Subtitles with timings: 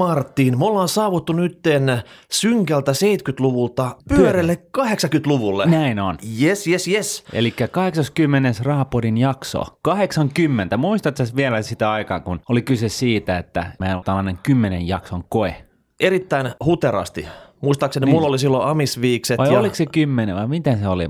[0.00, 5.66] Martin, me ollaan saavuttu nytten synkältä 70-luvulta pyörälle 80-luvulle.
[5.66, 6.18] Näin on.
[6.42, 7.24] Yes, yes, yes.
[7.32, 8.52] Eli 80.
[8.62, 9.62] Rahapodin jakso.
[9.82, 10.76] 80.
[10.76, 15.54] Muistatko vielä sitä aikaa, kun oli kyse siitä, että meillä on tällainen 10 jakson koe?
[16.00, 17.26] Erittäin huterasti.
[17.60, 18.14] Muistaakseni niin.
[18.14, 19.38] mulla oli silloin amisviikset.
[19.38, 19.58] Vai ja...
[19.58, 21.04] oliko se 10 vai miten se oli?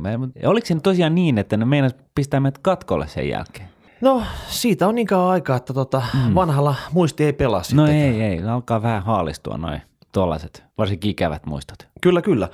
[0.46, 3.68] Oliko se tosiaan niin, että ne meinas pistää meidät katkolle sen jälkeen?
[4.00, 6.34] No siitä on niin kauan aikaa, että tota, mm.
[6.34, 9.82] vanhalla muisti ei pelaa No ei, ei, alkaa vähän haalistua noin
[10.12, 11.88] tuollaiset, varsinkin ikävät muistot.
[12.00, 12.48] Kyllä, kyllä.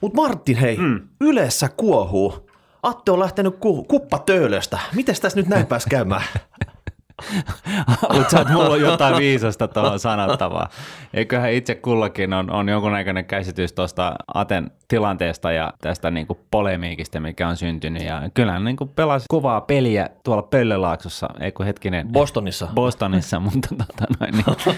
[0.00, 1.00] Mutta Martin, hei, mm.
[1.20, 2.48] yleensä kuohuu.
[2.82, 4.78] Atte on lähtenyt ku, kuppatöölöstä.
[4.94, 6.22] Miten tässä nyt näin pääsi käymään?
[8.14, 10.68] Mutta että mulla on jotain viisasta tuohon sanottavaa.
[11.14, 17.48] Eiköhän itse kullakin on, on jonkunnäköinen käsitys tuosta Aten tilanteesta ja tästä niinku polemiikista, mikä
[17.48, 18.02] on syntynyt.
[18.02, 22.08] Ja kyllähän niinku pelasi kovaa peliä tuolla Pöllölaaksossa, eikö hetkinen?
[22.08, 22.68] Bostonissa.
[22.74, 24.76] Bostonissa, mutta tota noin, niin,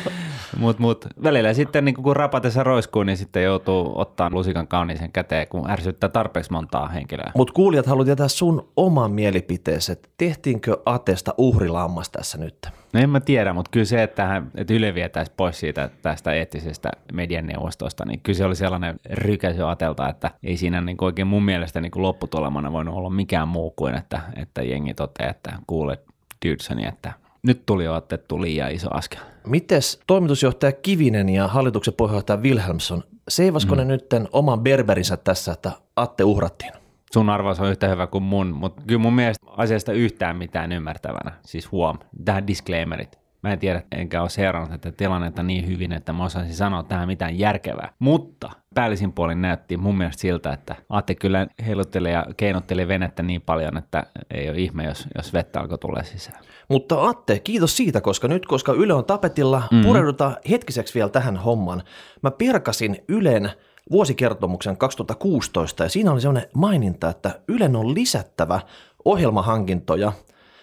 [0.58, 5.48] mut, mut, välillä sitten niinku kun rapatessa roiskuu, niin sitten joutuu ottaa lusikan kauniisen käteen,
[5.48, 7.32] kun ärsyttää tarpeeksi montaa henkilöä.
[7.36, 12.68] Mutta kuulijat haluat tietää sun oman mielipiteesi, että tehtiinkö Atesta uhrilammas tässä nyt?
[12.92, 16.32] No en mä tiedä, mutta kyllä se, että, hän, että Yle vietäisi pois siitä tästä
[16.32, 21.44] eettisestä medianeuvostosta, niin kyllä se oli sellainen rykäisy atelta, että ei siinä niin oikein mun
[21.44, 25.98] mielestä niin kuin lopputulemana voinut olla mikään muu kuin, että, että jengi toteaa, että kuule
[26.46, 29.20] Dudesoni, että nyt tuli jo otettu liian iso askel.
[29.46, 33.78] Mites toimitusjohtaja Kivinen ja hallituksen puheenjohtaja Wilhelmsson, seivasko mm.
[33.78, 36.72] ne nytten oman berberinsä tässä, että Atte uhrattiin?
[37.12, 41.32] Sun arvaus on yhtä hyvä kuin mun, mutta kyllä mun mielestä asiasta yhtään mitään ymmärtävänä.
[41.42, 43.20] Siis huom, tähän disclaimerit.
[43.42, 47.08] Mä en tiedä, enkä ole seurannut tätä tilannetta niin hyvin, että mä osaisin sanoa tähän
[47.08, 47.92] mitään järkevää.
[47.98, 53.42] Mutta päällisin puolin näytti mun mielestä siltä, että Atte kyllä heiluttelee ja keinotteli venettä niin
[53.42, 56.44] paljon, että ei ole ihme, jos, jos vettä alkoi tulla sisään.
[56.68, 59.86] Mutta Atte, kiitos siitä, koska nyt koska Yle on tapetilla, mm-hmm.
[59.86, 61.82] pureudutaan hetkiseksi vielä tähän homman.
[62.22, 63.50] Mä pirkasin Ylen
[63.90, 68.60] vuosikertomuksen 2016 ja siinä oli sellainen maininta, että Ylen on lisättävä
[69.04, 70.12] ohjelmahankintoja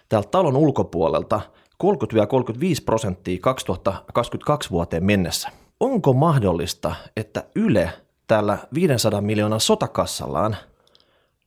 [0.09, 1.41] täältä talon ulkopuolelta
[1.83, 1.87] 30-35
[2.85, 5.49] prosenttia 2022 vuoteen mennessä.
[5.79, 7.93] Onko mahdollista, että Yle
[8.27, 10.55] tällä 500 miljoonan sotakassallaan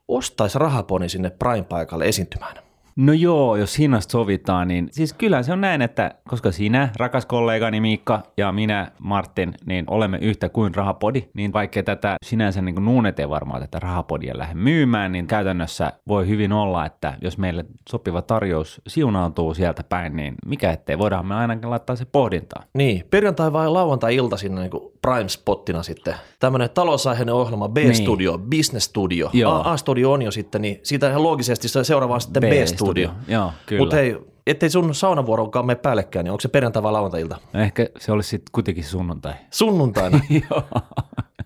[0.09, 2.70] ostaisi rahaponi sinne Prime-paikalle esiintymään?
[3.01, 7.27] No joo, jos hinnasta sovitaan, niin siis kyllä se on näin, että koska sinä, rakas
[7.27, 12.85] kollegani Miikka ja minä, Martin, niin olemme yhtä kuin rahapodi, niin vaikka tätä sinänsä niin
[12.85, 17.65] nuunet ei varmaan tätä rahapodia lähde myymään, niin käytännössä voi hyvin olla, että jos meille
[17.89, 22.67] sopiva tarjous siunautuu sieltä päin, niin mikä ettei, voidaan me ainakin laittaa se pohdintaan.
[22.75, 24.71] Niin, perjantai vai lauantai-ilta sinne niin
[25.07, 26.15] Prime-spottina sitten.
[26.39, 28.51] Tämmöinen talousaiheinen ohjelma, B-studio, niin.
[28.51, 29.31] Business Studio.
[29.65, 33.09] A-studio on jo sitten, niin siitä ihan loogisesti seuraava sitten B-studio.
[33.09, 33.35] B-studio.
[33.39, 33.81] Joo, kyllä.
[33.83, 34.17] Mutta hei,
[34.47, 37.37] ettei sun saunavuorokaan mene päällekään, niin onko se perjantai vai lauantai-ilta?
[37.53, 39.33] No ehkä se olisi sitten kuitenkin sunnuntai.
[39.51, 40.21] Sunnuntaina?
[40.51, 40.63] Joo.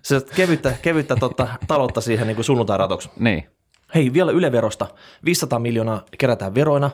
[0.03, 3.10] Se kevyttä, kevyttä totta, taloutta siihen niin sunnuntai-ratoksi.
[3.19, 3.47] Niin.
[3.94, 4.86] Hei, vielä Yle-verosta.
[5.25, 6.91] 500 miljoonaa kerätään veroina,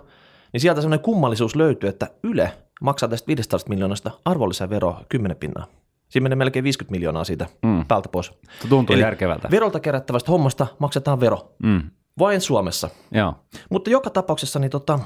[0.52, 5.66] niin sieltä sellainen kummallisuus löytyy, että Yle maksaa tästä 500 miljoonasta arvonlisäveroa 10 pinnaa.
[6.10, 7.84] Siinä menee melkein 50 miljoonaa siitä mm.
[7.86, 8.32] päältä pois.
[8.62, 9.48] Se tuntuu Eli järkevältä.
[9.50, 11.52] Verolta kerättävästä hommasta maksetaan vero.
[11.62, 11.82] Mm.
[12.18, 12.90] Vain Suomessa.
[13.10, 13.34] Joo.
[13.70, 14.98] Mutta joka tapauksessa niin tota,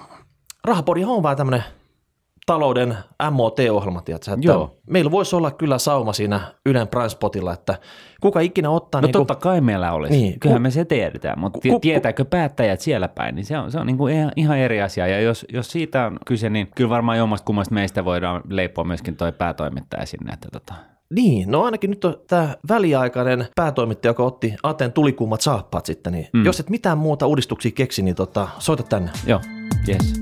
[0.65, 1.65] rahapodi on vähän tämmöinen
[2.47, 2.97] talouden
[3.31, 4.77] MOT-ohjelma, tiedätkö, että Joo.
[4.91, 7.79] meillä voisi olla kyllä sauma siinä Ylen Prime-spotilla, että
[8.21, 9.01] kuka ikinä ottaa...
[9.01, 12.25] No niin totta kai meillä olisi, niin, kyllähän ku, me se tiedetään, mutta ku, tietääkö
[12.25, 15.21] päättäjät siellä päin, niin se on, se on niin kuin ihan, ihan eri asia, ja
[15.21, 19.33] jos, jos siitä on kyse, niin kyllä varmaan jommasta kummasta meistä voidaan leipoa myöskin toi
[19.33, 20.75] päätoimittaja sinne, että tota,
[21.15, 26.29] niin, no ainakin nyt on tämä väliaikainen päätoimittaja, joka otti Aten tulikummat saappaat sitten, niin
[26.33, 26.45] mm.
[26.45, 29.11] jos et mitään muuta uudistuksia keksi, niin tota, soita tänne.
[29.27, 29.41] Joo,
[29.89, 30.21] yes.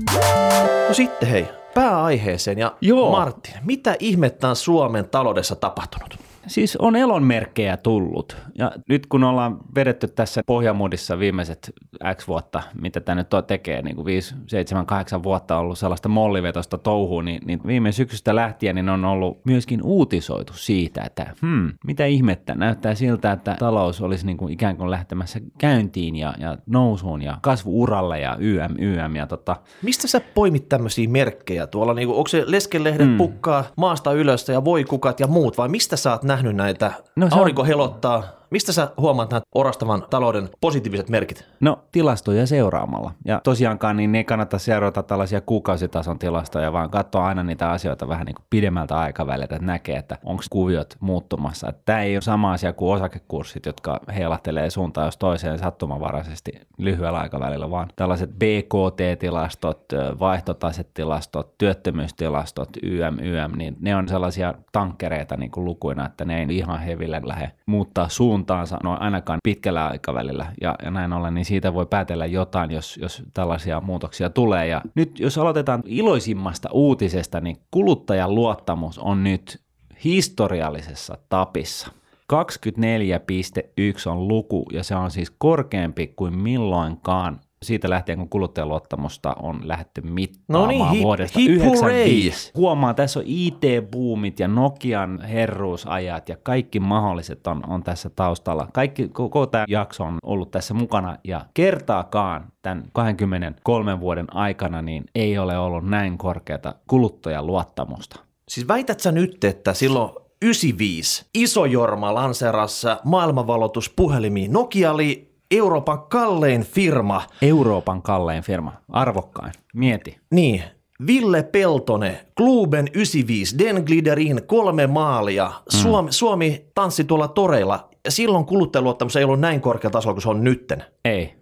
[0.87, 3.11] No sitten hei, pääaiheeseen ja Joo.
[3.11, 6.22] Martin, mitä ihmettä on Suomen taloudessa tapahtunut?
[6.47, 8.37] Siis on elonmerkkejä tullut.
[8.57, 11.73] Ja nyt kun ollaan vedetty tässä pohjamudissa viimeiset
[12.15, 16.77] X vuotta, mitä tämä nyt tekee, niin kuin 5, 7, 8 vuotta ollut sellaista mollivetosta
[16.77, 22.05] touhua, niin, niin viime syksystä lähtien niin on ollut myöskin uutisoitu siitä, että hmm, mitä
[22.05, 27.21] ihmettä, näyttää siltä, että talous olisi niin kuin ikään kuin lähtemässä käyntiin ja, ja nousuun
[27.21, 29.15] ja kasvuuralle ja YM, YM.
[29.15, 29.55] Ja tota.
[29.81, 31.93] Mistä sä poimit tämmöisiä merkkejä tuolla?
[31.93, 33.17] Niin kuin, onko se leskelehdet hmm.
[33.17, 36.91] pukkaa maasta ylös ja voikukat ja muut vai mistä sä oot nähnyt näitä?
[37.15, 37.67] No, aurinko on...
[37.67, 41.45] helottaa, Mistä sä huomaat nämä orastavan talouden positiiviset merkit?
[41.59, 43.11] No tilastoja seuraamalla.
[43.25, 48.25] Ja tosiaankaan niin ei kannata seurata tällaisia kuukausitason tilastoja, vaan katsoa aina niitä asioita vähän
[48.25, 51.73] niin kuin pidemmältä aikaväliltä, että näkee, että onko kuviot muuttumassa.
[51.85, 57.69] Tämä ei ole sama asia kuin osakekurssit, jotka heilahtelee suuntaan jos toiseen sattumanvaraisesti lyhyellä aikavälillä,
[57.71, 59.85] vaan tällaiset BKT-tilastot,
[60.19, 66.57] vaihtotasetilastot, työttömyystilastot, YM, YM, niin ne on sellaisia tankkereita niin kuin lukuina, että ne ei
[66.57, 68.09] ihan heville lähde muuttaa
[68.43, 72.97] suuntaansa, no ainakaan pitkällä aikavälillä, ja, ja näin ollen, niin siitä voi päätellä jotain, jos,
[72.97, 74.67] jos tällaisia muutoksia tulee.
[74.67, 79.61] Ja nyt jos aloitetaan iloisimmasta uutisesta, niin kuluttajan luottamus on nyt
[80.03, 81.87] historiallisessa tapissa.
[82.33, 89.59] 24,1 on luku ja se on siis korkeampi kuin milloinkaan siitä lähtien, kun kuluttajaluottamusta on
[89.63, 92.51] lähdetty mittaamaan no niin, hip, vuodesta hip 95.
[92.55, 98.67] Huomaa, tässä on IT-boomit ja Nokian herruusajat ja kaikki mahdolliset on, on tässä taustalla.
[98.73, 105.03] Kaikki, koko tämä jakso on ollut tässä mukana ja kertaakaan tämän 23 vuoden aikana niin
[105.15, 108.19] ei ole ollut näin korkeata kuluttajaluottamusta.
[108.49, 110.11] Siis väität sä nyt, että silloin
[110.41, 114.53] 95 Iso Jorma lanserassa maailmanvalotuspuhelimiin.
[114.53, 117.21] Nokia oli Euroopan kallein firma.
[117.41, 119.53] Euroopan kallein firma, arvokkain.
[119.73, 120.17] Mieti.
[120.31, 120.63] Niin,
[121.07, 125.45] Ville Peltone, Kluben 95, Den Gliderin kolme maalia.
[125.45, 125.77] Mm.
[125.77, 130.29] Suomi, Suomi tanssi tuolla toreilla ja silloin kuluttajaluottamus ei ollut näin korkea tasolla kuin se
[130.29, 130.83] on nytten.
[131.05, 131.35] Ei.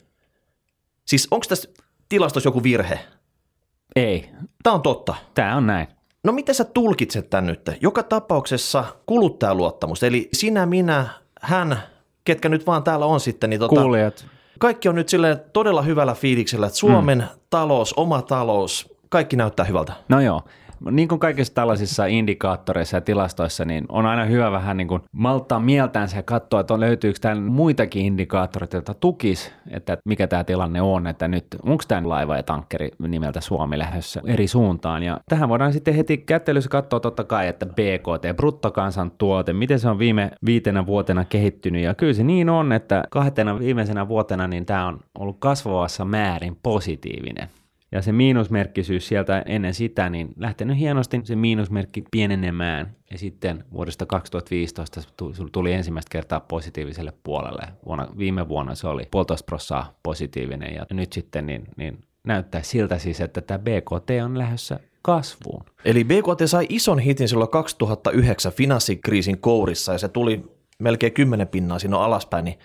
[1.05, 1.69] Siis onko tässä
[2.09, 2.99] tilastossa joku virhe?
[3.95, 4.29] Ei.
[4.63, 5.15] Tämä on totta.
[5.33, 5.87] Tämä on näin.
[6.23, 7.69] No miten sä tulkitset tämän nyt?
[7.81, 11.07] Joka tapauksessa kuluttajaluottamus, eli sinä, minä,
[11.41, 11.77] hän,
[12.23, 13.50] ketkä nyt vaan täällä on sitten.
[13.50, 14.25] Niin tota, Kuulijat.
[14.59, 17.39] Kaikki on nyt silleen todella hyvällä fiiliksellä, että Suomen mm.
[17.50, 19.94] talous, oma talous, kaikki näyttää hyvältä.
[20.09, 20.41] No joo,
[20.91, 25.59] niin kuin kaikissa tällaisissa indikaattoreissa ja tilastoissa, niin on aina hyvä vähän niin kuin malttaa
[25.59, 30.81] mieltänsä ja katsoa, että on löytyykö tämän muitakin indikaattoreita, joita tukisi, että mikä tämä tilanne
[30.81, 35.03] on, että nyt onko tämä laiva ja tankkeri nimeltä Suomi lähdössä eri suuntaan.
[35.03, 39.99] Ja tähän voidaan sitten heti kättelyssä katsoa totta kai, että BKT, bruttokansantuote, miten se on
[39.99, 41.83] viime viitenä vuotena kehittynyt.
[41.83, 46.57] Ja kyllä se niin on, että kahtena viimeisenä vuotena niin tämä on ollut kasvavassa määrin
[46.63, 47.49] positiivinen
[47.91, 54.05] ja se miinusmerkkisyys sieltä ennen sitä, niin lähtenyt hienosti se miinusmerkki pienenemään ja sitten vuodesta
[54.05, 55.01] 2015
[55.51, 57.67] tuli ensimmäistä kertaa positiiviselle puolelle.
[57.85, 62.97] Vuonna, viime vuonna se oli puolitoista prossaa positiivinen ja nyt sitten niin, niin näyttää siltä
[62.97, 65.65] siis, että tämä BKT on lähdössä kasvuun.
[65.85, 70.43] Eli BKT sai ison hitin silloin 2009 finanssikriisin kourissa ja se tuli
[70.79, 72.59] melkein 10 pinnaa siinä alaspäin, niin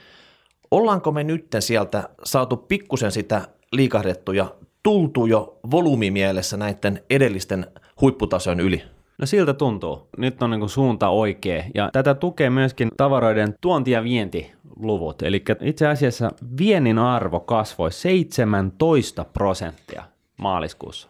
[0.71, 4.55] ollaanko me nyt sieltä saatu pikkusen sitä liikahdettuja
[4.87, 7.67] tultu jo volyymimielessä näiden edellisten
[8.01, 8.83] huipputasojen yli?
[9.19, 10.09] No siltä tuntuu.
[10.19, 11.65] Nyt on niin suunta oikea.
[11.75, 15.23] Ja tätä tukee myöskin tavaroiden tuonti- ja vientiluvut.
[15.23, 20.03] Eli itse asiassa viennin arvo kasvoi 17 prosenttia
[20.37, 21.09] maaliskuussa.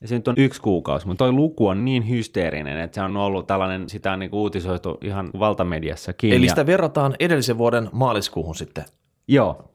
[0.00, 3.16] Ja se nyt on yksi kuukausi, mutta toi luku on niin hysteerinen, että se on
[3.16, 6.32] ollut tällainen, sitä on niin uutisoitu ihan valtamediassakin.
[6.32, 8.84] Eli sitä verrataan edellisen vuoden maaliskuuhun sitten?
[9.28, 9.72] Joo,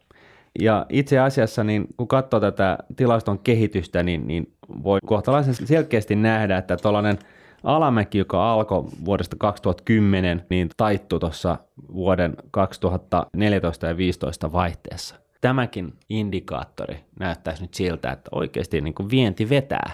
[0.59, 6.57] ja itse asiassa, niin kun katsoo tätä tilaston kehitystä, niin, niin voi kohtalaisen selkeästi nähdä,
[6.57, 7.19] että tuollainen
[7.63, 11.57] alamäki, joka alkoi vuodesta 2010, niin taittui tuossa
[11.93, 15.15] vuoden 2014 ja 2015 vaihteessa.
[15.41, 19.91] Tämäkin indikaattori näyttäisi nyt siltä, että oikeasti niin kuin vienti vetää.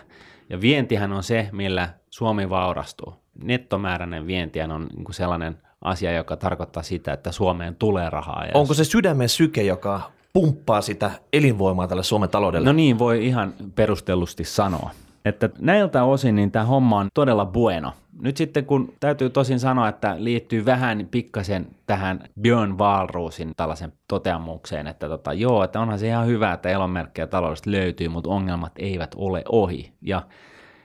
[0.49, 3.13] Ja vientihän on se, millä Suomi vaurastuu.
[3.43, 8.45] Nettomääräinen vientihän on niin kuin sellainen asia, joka tarkoittaa sitä, että Suomeen tulee rahaa.
[8.53, 12.65] Onko se sydämen syke, joka pumppaa sitä elinvoimaa tälle Suomen taloudelle.
[12.65, 14.89] No niin, voi ihan perustellusti sanoa.
[15.25, 17.93] Että näiltä osin niin tämä homma on todella bueno.
[18.21, 24.87] Nyt sitten kun täytyy tosin sanoa, että liittyy vähän pikkasen tähän Björn Wahlroosin tällaisen toteamukseen,
[24.87, 29.15] että tota, joo, että onhan se ihan hyvä, että elonmerkkejä taloudesta löytyy, mutta ongelmat eivät
[29.17, 29.93] ole ohi.
[30.01, 30.21] Ja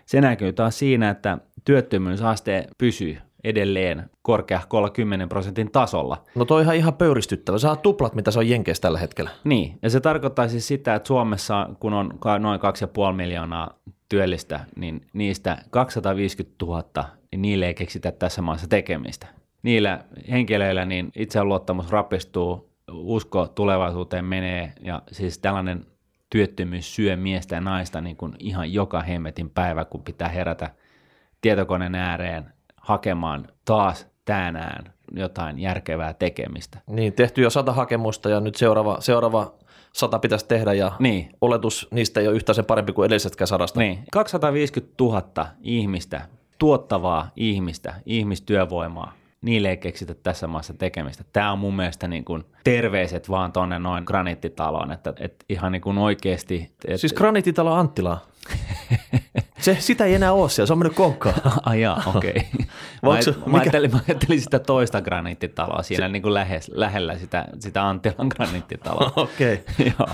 [0.06, 6.24] se näkyy taas siinä, että työttömyysaste pysyy edelleen korkeahkolla 10 prosentin tasolla.
[6.34, 7.58] No toi ihan, ihan pöyristyttävä.
[7.58, 9.30] Saa tuplat, mitä se on Jenkeissä tällä hetkellä.
[9.44, 13.78] Niin, ja se tarkoittaa siis sitä, että Suomessa, kun on noin 2,5 miljoonaa
[14.08, 16.84] työllistä, niin niistä 250 000,
[17.32, 19.26] niin niille ei keksitä tässä maassa tekemistä.
[19.62, 25.86] Niillä henkilöillä niin itseluottamus rapistuu, usko tulevaisuuteen menee, ja siis tällainen
[26.30, 30.70] työttömyys syö miestä ja naista niin kuin ihan joka hemmetin päivä, kun pitää herätä
[31.40, 32.52] tietokoneen ääreen
[32.88, 36.78] hakemaan taas tänään jotain järkevää tekemistä.
[36.86, 39.54] Niin, tehty jo sata hakemusta ja nyt seuraava, seuraava
[39.92, 41.30] sata pitäisi tehdä ja niin.
[41.40, 43.80] oletus niistä ei ole yhtään sen parempi kuin edellisetkään sadasta.
[43.80, 46.20] Niin, 250 000 ihmistä,
[46.58, 51.24] tuottavaa ihmistä, ihmistyövoimaa niille ei keksitä tässä maassa tekemistä.
[51.32, 55.82] Tämä on mun mielestä niin kuin terveiset vaan tuonne noin graniittitaloon, että, että ihan niin
[55.82, 56.70] kuin oikeasti.
[56.84, 56.96] Että...
[56.96, 58.18] Siis graniittitalo Anttila.
[59.58, 61.34] Se, sitä ei enää ole siellä, se on mennyt konkkaan.
[61.66, 62.32] Ai jaa, okei.
[63.02, 63.34] Okay.
[63.46, 66.12] Mä, mä, ajattelin, mä ajattelin sitä toista graniittitaloa siinä se...
[66.12, 69.12] niin kuin lähes, lähellä sitä, sitä Anttilan graniittitaloa.
[69.24, 69.54] okei.
[69.54, 69.92] Okay.
[69.98, 70.08] Joo.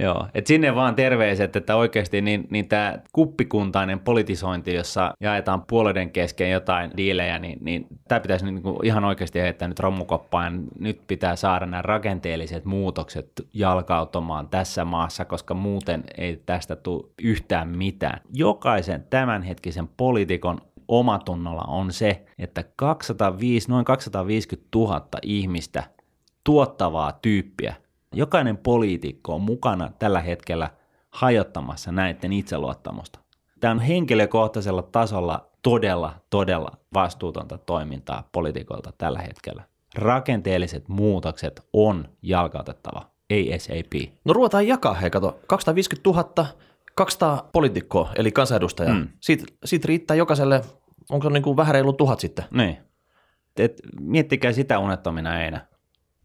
[0.00, 6.10] Joo, et sinne vaan terveiset, että oikeasti niin, niin tämä kuppikuntainen politisointi, jossa jaetaan puolueiden
[6.10, 10.64] kesken jotain diilejä, niin, niin tämä pitäisi niin kuin ihan oikeasti heittää nyt romukoppaan.
[10.78, 17.68] Nyt pitää saada nämä rakenteelliset muutokset jalkautumaan tässä maassa, koska muuten ei tästä tule yhtään
[17.68, 18.20] mitään.
[18.32, 25.82] Jokaisen tämänhetkisen poliitikon omatunnolla on se, että 205, noin 250 000 ihmistä
[26.44, 27.74] tuottavaa tyyppiä
[28.16, 30.70] Jokainen poliitikko on mukana tällä hetkellä
[31.10, 33.18] hajottamassa näiden itseluottamusta.
[33.60, 39.64] Tämä on henkilökohtaisella tasolla todella, todella vastuutonta toimintaa poliitikoilta tällä hetkellä.
[39.94, 44.10] Rakenteelliset muutokset on jalkautettava, ei SAP.
[44.24, 46.46] No ruvetaan jakaa, hei kato, 250 000,
[46.94, 48.94] 200 poliitikkoa, eli kansanedustajaa.
[48.94, 49.08] Mm.
[49.20, 50.60] Siitä, siitä riittää jokaiselle,
[51.10, 52.44] onko se niin kuin vähän reilu tuhat sitten?
[52.50, 52.78] Niin.
[53.58, 55.66] Et miettikää sitä unettomina einä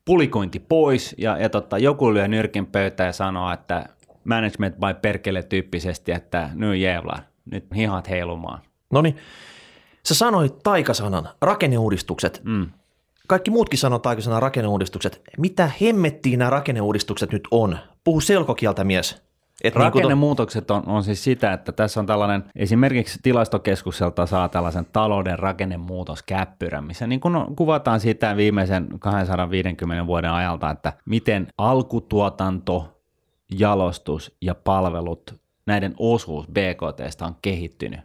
[0.05, 3.85] pulikointi pois ja, ja tota, joku lyö nyrkin pöytään ja sanoo, että
[4.23, 7.19] management by perkele tyyppisesti, että nyt jävlar,
[7.51, 8.61] nyt hihat heilumaan.
[8.91, 9.17] No niin,
[10.05, 12.41] sä sanoit taikasanan, rakenneuudistukset.
[12.43, 12.69] Mm.
[13.27, 15.21] Kaikki muutkin sanoo taikasanan rakenneuudistukset.
[15.37, 17.77] Mitä hemmettiin nämä rakenneuudistukset nyt on?
[18.03, 19.21] Puhu selkokieltä mies.
[19.63, 24.85] Et Rakennemuutokset niin on, on siis sitä, että tässä on tällainen, esimerkiksi tilastokeskukselta saa tällaisen
[24.93, 33.01] talouden rakennemuutoskäppyrän, missä niin kun kuvataan sitä viimeisen 250 vuoden ajalta, että miten alkutuotanto,
[33.59, 37.99] jalostus ja palvelut, näiden osuus BKT on kehittynyt.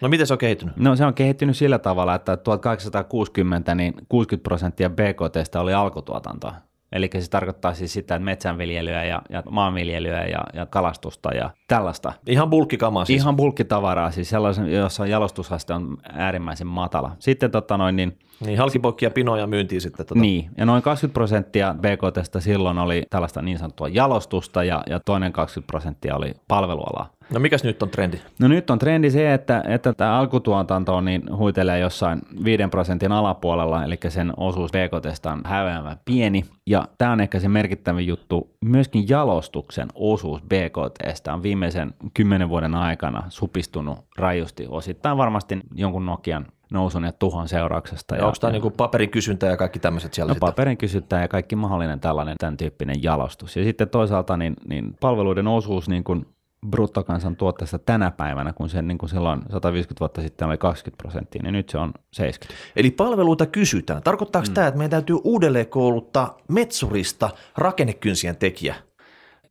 [0.00, 0.76] No miten se on kehittynyt?
[0.76, 6.54] No se on kehittynyt sillä tavalla, että 1860 niin 60 prosenttia BKT oli alkutuotantoa.
[6.92, 12.12] Eli se tarkoittaa siis sitä, että metsänviljelyä ja, ja maanviljelyä ja, ja kalastusta ja tällaista.
[12.26, 13.22] Ihan bulkkikamaa siis.
[13.22, 17.16] Ihan bulkkitavaraa, siis sellaisen, jossa jalostusaste on äärimmäisen matala.
[17.18, 20.06] Sitten tota noin, niin niin, halkipokkia pinoja myyntiin sitten.
[20.06, 20.20] Tota.
[20.20, 25.32] Niin, ja noin 20 prosenttia BKTstä silloin oli tällaista niin sanottua jalostusta ja, ja toinen
[25.32, 27.10] 20 prosenttia oli palvelualaa.
[27.32, 28.18] No mikäs nyt on trendi?
[28.38, 33.84] No nyt on trendi se, että, että tämä alkutuotanto niin huitelee jossain 5 prosentin alapuolella,
[33.84, 36.44] eli sen osuus BKT on häveävän pieni.
[36.66, 38.50] Ja tämä on ehkä se merkittävin juttu.
[38.64, 44.66] Myöskin jalostuksen osuus BKT on viimeisen kymmenen vuoden aikana supistunut rajusti.
[44.68, 48.14] Osittain varmasti jonkun Nokian nousun ja tuhon seurauksesta.
[48.14, 50.30] Ja, ja onko tämä niin paperin kysyntä ja kaikki tämmöiset siellä?
[50.30, 50.46] No sitten?
[50.46, 53.56] paperin kysyntä ja kaikki mahdollinen tällainen tämän tyyppinen jalostus.
[53.56, 56.26] Ja sitten toisaalta niin, niin palveluiden osuus niin kuin
[56.66, 61.52] bruttokansantuotteesta tänä päivänä, kun se niin kuin silloin 150 vuotta sitten oli 20 prosenttia, niin
[61.52, 62.72] nyt se on 70.
[62.76, 64.02] Eli palveluita kysytään.
[64.02, 64.54] Tarkoittaako mm.
[64.54, 68.74] tämä, että meidän täytyy uudelleen kouluttaa metsurista rakennekynsien tekijä?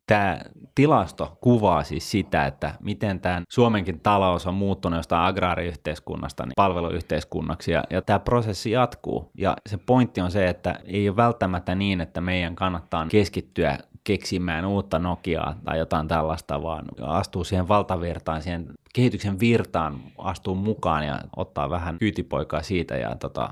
[0.08, 0.40] Tämä
[0.74, 7.72] tilasto kuvaa siis sitä, että miten tämä Suomenkin talous on muuttunut jostain agraariyhteiskunnasta niin palveluyhteiskunnaksi
[7.72, 9.30] ja, ja tämä prosessi jatkuu.
[9.38, 14.64] Ja se pointti on se, että ei ole välttämättä niin, että meidän kannattaa keskittyä keksimään
[14.64, 21.20] uutta Nokiaa tai jotain tällaista, vaan astuu siihen valtavirtaan, siihen kehityksen virtaan, astuu mukaan ja
[21.36, 23.50] ottaa vähän kyytipoikaa siitä ja tota,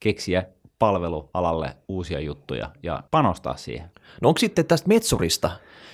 [0.00, 0.44] keksiä
[0.78, 3.90] palvelualalle uusia juttuja ja panostaa siihen.
[4.22, 5.50] No onko sitten tästä Metsurista,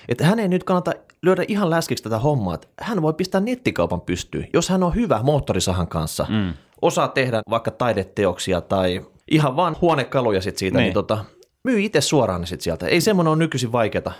[0.09, 0.91] että hän ei nyt kannata
[1.21, 5.19] lyödä ihan läskiksi tätä hommaa, että hän voi pistää nettikaupan pystyyn, jos hän on hyvä
[5.23, 6.53] moottorisahan kanssa, mm.
[6.81, 11.25] osaa tehdä vaikka taideteoksia tai ihan vaan huonekaluja sit siitä, niin, niin tota,
[11.63, 12.87] myy itse suoraan ne sit sieltä.
[12.87, 14.11] Ei semmoinen ole nykyisin vaikeata.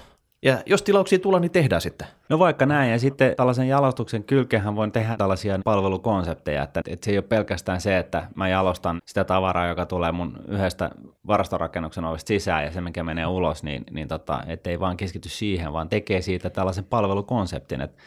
[0.43, 2.07] Ja jos tilauksia tulee, niin tehdään sitten.
[2.29, 7.11] No vaikka näin, ja sitten tällaisen jalostuksen kylkehän voin tehdä tällaisia palvelukonsepteja, että, että se
[7.11, 10.91] ei ole pelkästään se, että mä jalostan sitä tavaraa, joka tulee mun yhdestä
[11.27, 15.73] varastorakennuksen ovesta sisään ja se, mikä menee ulos, niin, niin tota, ettei vaan keskity siihen,
[15.73, 18.01] vaan tekee siitä tällaisen palvelukonseptin, että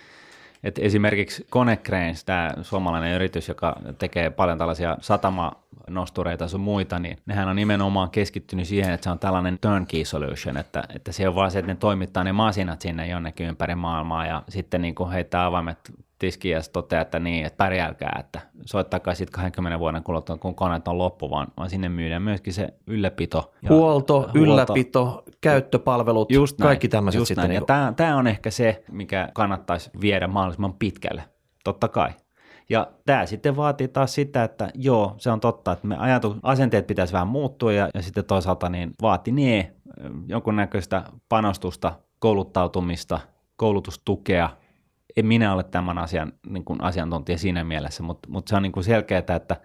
[0.67, 7.49] et esimerkiksi Konecranes, tämä suomalainen yritys, joka tekee paljon tällaisia satamanostureita sun muita, niin nehän
[7.49, 11.51] on nimenomaan keskittynyt siihen, että se on tällainen turnkey solution, että, että se on vaan
[11.51, 15.47] se, että ne toimittaa ne masinat sinne jonnekin ympäri maailmaa ja sitten niin kuin heittää
[15.47, 15.79] avaimet
[16.19, 20.89] tiskiin ja toteaa, että niin, että pärjälkää, että soittakaa sitten 20 vuoden kuluttua, kun koneet
[20.89, 23.53] on loppu, vaan, vaan sinne myydään myöskin se ylläpito.
[23.63, 27.43] Ja huolto, huolto, ylläpito, käyttöpalvelut, just näin, kaikki tämmöiset just sitten.
[27.43, 27.51] Näin.
[27.51, 27.77] Niin kuin...
[27.77, 31.23] Ja tämä on ehkä se, mikä kannattaisi viedä mahdollisimman pitkälle,
[31.65, 32.11] totta kai.
[32.69, 36.87] Ja tämä sitten vaatii taas sitä, että joo, se on totta, että me ajatu, asenteet
[36.87, 39.73] pitäisi vähän muuttua ja, ja sitten toisaalta niin vaati ne
[40.27, 43.21] jonkunnäköistä panostusta, kouluttautumista,
[43.57, 44.51] koulutustukea–
[45.17, 48.73] en minä ole tämän asian niin kuin asiantuntija siinä mielessä, mutta, mutta se on niin
[48.73, 49.57] kuin selkeää, että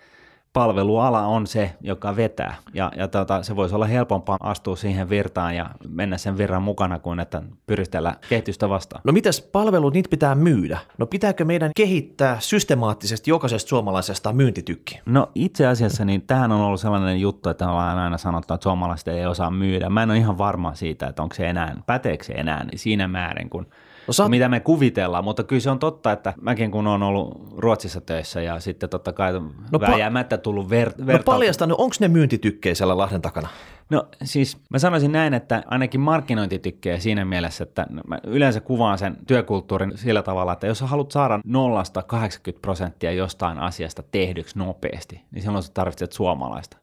[0.53, 2.55] palveluala on se, joka vetää.
[2.73, 6.99] Ja, ja tota, se voisi olla helpompaa astua siihen virtaan ja mennä sen virran mukana
[6.99, 9.01] kuin että pyristellä kehitystä vastaan.
[9.05, 10.77] No mitäs palvelut, niitä pitää myydä?
[10.97, 14.99] No pitääkö meidän kehittää systemaattisesti jokaisesta suomalaisesta myyntitykki?
[15.05, 19.07] No itse asiassa niin tähän on ollut sellainen juttu, että ollaan aina sanottu, että suomalaiset
[19.07, 19.89] ei osaa myydä.
[19.89, 23.07] Mä en ole ihan varma siitä, että onko se enää, päteekö se enää niin siinä
[23.07, 23.67] määrin, kun
[24.07, 24.29] No, saat...
[24.29, 28.41] mitä me kuvitellaan, mutta kyllä se on totta, että mäkin kun olen ollut Ruotsissa töissä
[28.41, 29.33] ja sitten totta kai
[29.71, 33.47] no, vääjäämättä tullut ver- ver- No paljasta, no onko ne myyntitykkejä siellä Lahden takana?
[33.89, 39.17] No siis mä sanoisin näin, että ainakin markkinointitykkejä siinä mielessä, että mä yleensä kuvaan sen
[39.27, 45.21] työkulttuurin sillä tavalla, että jos sä haluat saada nollasta 80 prosenttia jostain asiasta tehdyksi nopeasti,
[45.31, 46.77] niin silloin sä tarvitset suomalaista.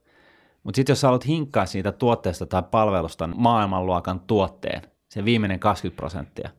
[0.65, 5.97] Mutta sitten jos sä haluat hinkkaa siitä tuotteesta tai palvelusta maailmanluokan tuotteen, se viimeinen 20
[5.97, 6.51] prosenttia,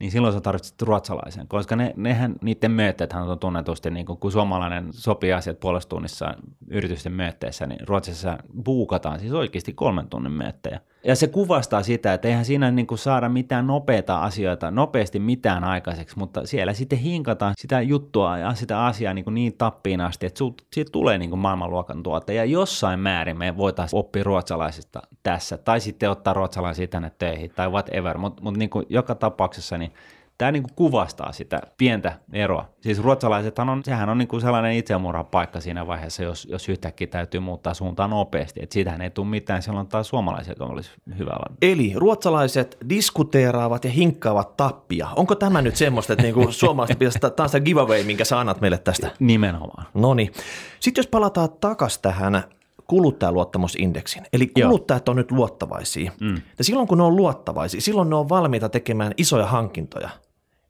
[0.00, 4.88] niin silloin sä tarvitset ruotsalaisen, koska ne, nehän, niiden myötteethän on tunnetusti, niin kun suomalainen
[4.90, 6.34] sopii asiat puolesta tunnissa
[6.70, 10.80] yritysten myötteissä, niin Ruotsissa buukataan siis oikeasti kolmen tunnin myöttejä.
[11.04, 15.64] Ja se kuvastaa sitä, että eihän siinä niin kuin saada mitään nopeita asioita, nopeasti mitään
[15.64, 20.26] aikaiseksi, mutta siellä sitten hinkataan sitä juttua ja sitä asiaa niin, kuin niin tappiin asti,
[20.26, 20.40] että
[20.72, 22.34] siitä tulee niin kuin maailmanluokan tuote.
[22.34, 27.68] Ja jossain määrin me voitaisiin oppia ruotsalaisista tässä, tai sitten ottaa ruotsalaisia tänne töihin, tai
[27.68, 29.92] whatever, mutta mut niin joka tapauksessa niin
[30.40, 32.68] tämä niin kuin kuvastaa sitä pientä eroa.
[32.80, 37.06] Siis ruotsalaisethan on, sehän on niin kuin sellainen itsemurhan paikka siinä vaiheessa, jos, jos yhtäkkiä
[37.06, 38.60] täytyy muuttaa suuntaan nopeasti.
[38.62, 41.56] Että siitähän ei tule mitään, silloin taas suomalaiset olisi hyvä olla.
[41.62, 45.08] Eli ruotsalaiset diskuteeraavat ja hinkkaavat tappia.
[45.16, 48.60] Onko tämä nyt semmoista, että niinku suomalaiset pitäisi, tämä on sitä giveaway, minkä sä annat
[48.60, 49.10] meille tästä?
[49.18, 49.86] Nimenomaan.
[49.94, 50.32] No niin.
[50.80, 52.44] Sitten jos palataan takaisin tähän
[52.90, 54.22] kuluttajaluottamusindeksin.
[54.32, 55.12] Eli kuluttajat Joo.
[55.12, 56.12] on nyt luottavaisia.
[56.20, 56.42] Mm.
[56.58, 60.10] Ja silloin kun ne on luottavaisia, silloin ne on valmiita tekemään isoja hankintoja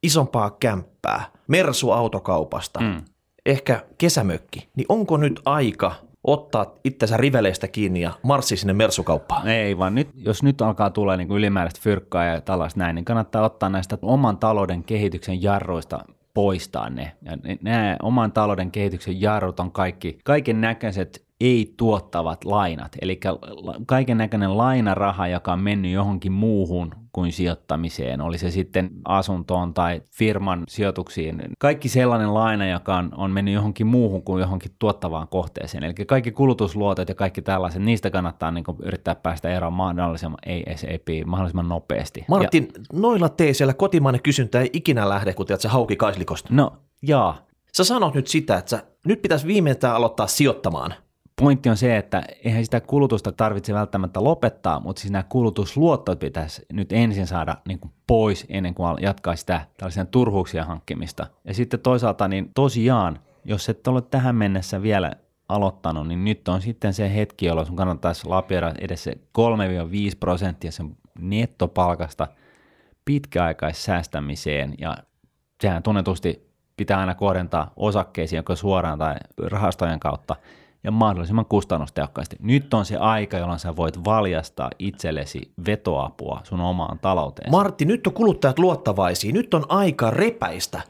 [0.03, 3.03] isompaa kämppää, Mersu autokaupasta, mm.
[3.47, 5.93] ehkä kesämökki, niin onko nyt aika
[6.25, 9.49] ottaa itsensä riveleistä kiinni ja marssi sinne mersukauppaan?
[9.49, 13.05] Ei, vaan nyt, jos nyt alkaa tulla niin kuin ylimääräistä fyrkkaa ja tällaista näin, niin
[13.05, 16.05] kannattaa ottaa näistä oman talouden kehityksen jarruista
[16.35, 17.13] poistaa ne.
[17.23, 23.21] Ja nämä oman talouden kehityksen jarrut on kaikki, kaiken näköiset ei-tuottavat lainat, eli
[23.87, 30.03] kaiken näköinen lainaraha, joka on mennyt johonkin muuhun kuin sijoittamiseen, oli se sitten asuntoon tai
[30.11, 31.43] firman sijoituksiin.
[31.59, 35.85] Kaikki sellainen laina, joka on, on mennyt johonkin muuhun kuin johonkin tuottavaan kohteeseen.
[35.85, 41.27] Eli kaikki kulutusluotot ja kaikki tällaiset, niistä kannattaa niin yrittää päästä eroon mahdollisimman ei SAP
[41.27, 42.25] mahdollisimman nopeasti.
[42.29, 46.49] Martin, ja, noilla teeseillä kotimainen kysyntä ei ikinä lähde, kun tiedät, se hauki kaislikosta.
[46.53, 47.47] No, jaa.
[47.73, 50.95] Sä sanot nyt sitä, että sä, nyt pitäisi viimeistään aloittaa sijoittamaan–
[51.41, 56.67] pointti on se, että eihän sitä kulutusta tarvitse välttämättä lopettaa, mutta siis nämä kulutusluottot pitäisi
[56.73, 61.27] nyt ensin saada niin kuin pois ennen kuin jatkaa sitä tällaisia turhuuksia hankkimista.
[61.45, 65.13] Ja sitten toisaalta niin tosiaan, jos et ole tähän mennessä vielä
[65.49, 69.17] aloittanut, niin nyt on sitten se hetki, jolloin sun kannattaisi lapioida edes se 3-5
[70.21, 72.29] prosenttia sen nettopalkasta
[73.05, 74.97] pitkäaikaissäästämiseen ja
[75.61, 80.37] sehän tunnetusti pitää aina kohdentaa osakkeisiin joko suoraan tai rahastojen kautta–
[80.85, 82.37] ja mahdollisimman kustannustehokkaasti.
[82.41, 87.51] Nyt on se aika, jolloin sä voit valjastaa itsellesi vetoapua sun omaan talouteen.
[87.51, 89.33] Martti, nyt on kuluttajat luottavaisia.
[89.33, 90.83] Nyt on aika repäistä.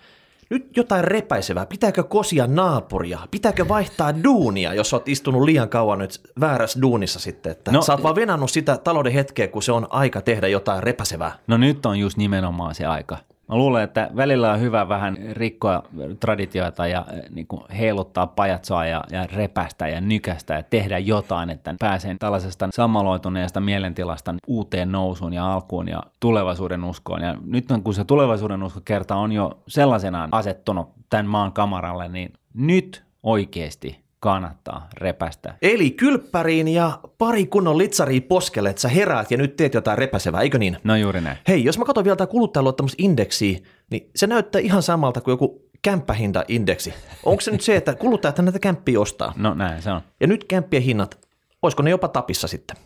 [0.50, 1.66] Nyt jotain repäisevää.
[1.66, 3.18] Pitääkö kosia naapuria?
[3.31, 7.53] Pitääkö vaihtaa duunia, jos oot istunut liian kauan nyt väärässä duunissa sitten?
[7.53, 10.83] Että no, sä oot vaan venannut sitä talouden hetkeä, kun se on aika tehdä jotain
[10.83, 11.33] repäisevää.
[11.46, 13.16] No nyt on just nimenomaan se aika.
[13.51, 15.83] Mä luulen, että välillä on hyvä vähän rikkoa
[16.21, 21.51] traditioita ja eh, niin kuin heiluttaa pajatsoa ja, ja repästä ja nykästä ja tehdä jotain,
[21.51, 27.23] että pääsen tällaisesta sammaloituneesta mielentilasta uuteen nousuun ja alkuun ja tulevaisuuden uskoon.
[27.23, 32.33] Ja nyt kun se tulevaisuuden usko kerta on jo sellaisenaan asettunut tämän maan kamaralle, niin
[32.55, 35.54] nyt oikeasti kannattaa repästä.
[35.62, 40.40] Eli kylppäriin ja pari kunnon litsaria poskelle, että sä heräät ja nyt teet jotain repäsevää,
[40.40, 40.76] eikö niin?
[40.85, 41.38] No juuri näin.
[41.48, 43.59] Hei, jos mä katson vielä tätä kuluttajaluottamusindeksiä,
[43.90, 46.94] niin se näyttää ihan samalta kuin joku kämppähintaindeksi.
[47.24, 49.33] Onko se nyt se, että kuluttajat näitä kämppiä ostaa?
[49.37, 50.00] No näin se on.
[50.20, 51.18] Ja nyt kämppien hinnat,
[51.62, 52.76] olisiko ne jopa tapissa sitten?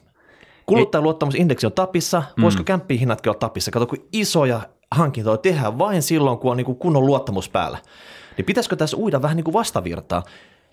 [0.67, 2.65] Kuluttajaluottamusindeksi on tapissa, voisiko mm.
[2.65, 3.71] kämppien hinnatkin olla tapissa?
[3.71, 7.79] Kato, kun isoja hankintoja tehdään vain silloin, kun on niin kunnon luottamus päällä.
[8.37, 10.23] Niin pitäisikö tässä uida vähän niin kuin vastavirtaa?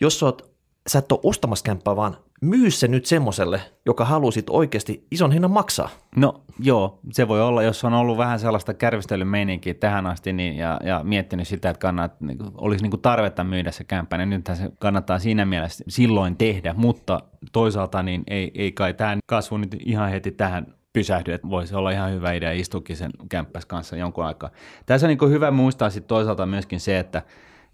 [0.02, 0.51] jos oot,
[0.88, 5.52] sä et ole ostamassa kämppää, vaan myy se nyt semmoiselle, joka halusit oikeasti ison hinnan
[5.52, 5.89] maksaa.
[6.15, 10.80] No joo, se voi olla, jos on ollut vähän sellaista kärvistelymeininkiä tähän asti niin, ja,
[10.84, 14.58] ja miettinyt sitä, että kannat, niin olisi niin kuin tarvetta myydä se kämppä, niin nythän
[14.58, 17.20] se kannattaa siinä mielessä silloin tehdä, mutta
[17.52, 21.91] toisaalta niin ei, ei kai tämä kasvu nyt ihan heti tähän pysähdy, että voisi olla
[21.91, 24.50] ihan hyvä idea istukin sen kämppäs kanssa jonkun aikaa.
[24.86, 27.22] Tässä on niin hyvä muistaa sitten toisaalta myöskin se, että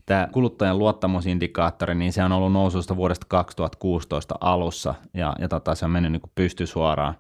[0.08, 5.86] tämä kuluttajan luottamusindikaattori, niin se on ollut noususta vuodesta 2016 alussa ja, ja tota, se
[5.86, 7.16] on mennyt niin pysty suoraan.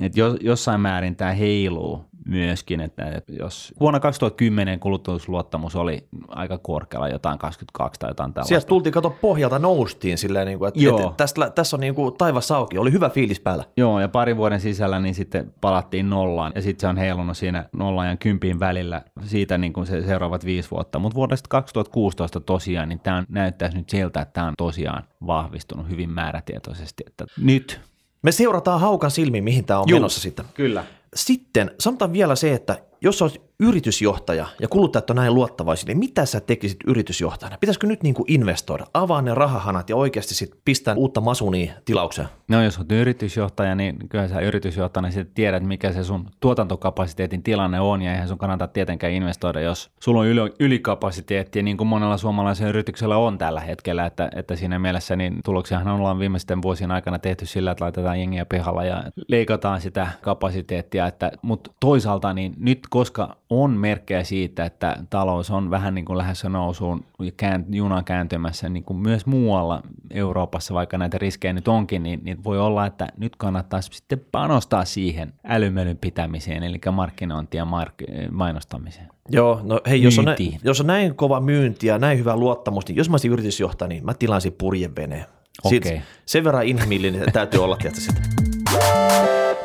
[0.00, 7.08] Et jos, jossain määrin tämä heiluu myöskin, että, jos vuonna 2010 kulutusluottamus oli aika korkealla,
[7.08, 8.48] jotain 22 tai jotain tällaista.
[8.48, 11.00] Sieltä tultiin, kato pohjalta noustiin silleen, niin kuin, että, Joo.
[11.00, 13.64] että tästä, tässä on niin kuin taivas auki, oli hyvä fiilis päällä.
[13.76, 17.64] Joo, ja parin vuoden sisällä niin sitten palattiin nollaan, ja sitten se on heilunut siinä
[17.72, 20.98] nollaan ja kympiin välillä siitä niin kuin se seuraavat viisi vuotta.
[20.98, 26.10] Mutta vuodesta 2016 tosiaan, niin tämä näyttäisi nyt siltä, että tämä on tosiaan vahvistunut hyvin
[26.10, 27.80] määrätietoisesti, että nyt
[28.22, 30.44] me seurataan haukan silmiin, mihin tämä on Juu, menossa sitten.
[30.54, 30.84] Kyllä.
[31.14, 36.26] Sitten sanotaan vielä se, että jos olet yritysjohtaja ja kuluttajat on näin luottavaisia, niin mitä
[36.26, 37.58] sä tekisit yritysjohtajana?
[37.58, 42.28] Pitäisikö nyt niin kuin investoida, avaa ne rahahanat ja oikeasti sit pistää uutta masunia tilaukseen?
[42.48, 47.80] No jos olet yritysjohtaja, niin kyllä sä yritysjohtajana sitten tiedät, mikä se sun tuotantokapasiteetin tilanne
[47.80, 52.16] on ja eihän sun kannata tietenkään investoida, jos sulla on yli, ylikapasiteetti, niin kuin monella
[52.16, 57.18] suomalaisella yrityksellä on tällä hetkellä, että, että siinä mielessä niin tuloksiahan ollaan viimeisten vuosien aikana
[57.18, 62.80] tehty sillä, että laitetaan jengiä pihalla ja leikataan sitä kapasiteettia, että, mutta toisaalta niin nyt
[62.92, 68.02] koska on merkkejä siitä, että talous on vähän niin kuin lähdössä nousuun ja kään, juna
[68.02, 72.86] kääntymässä niin kuin myös muualla Euroopassa, vaikka näitä riskejä nyt onkin, niin, niin voi olla,
[72.86, 79.08] että nyt kannattaisi sitten panostaa siihen älymelyn pitämiseen, eli markkinointiin ja mark- mainostamiseen.
[79.28, 82.88] Joo, no hei, jos on, nä, jos on näin kova myynti ja näin hyvä luottamus,
[82.88, 85.26] niin jos mä olisin yritysjohtaja, niin mä tilaisin purjeveneen.
[85.64, 85.98] Okay.
[86.26, 88.12] Sen verran inhimillinen täytyy olla, tietysti.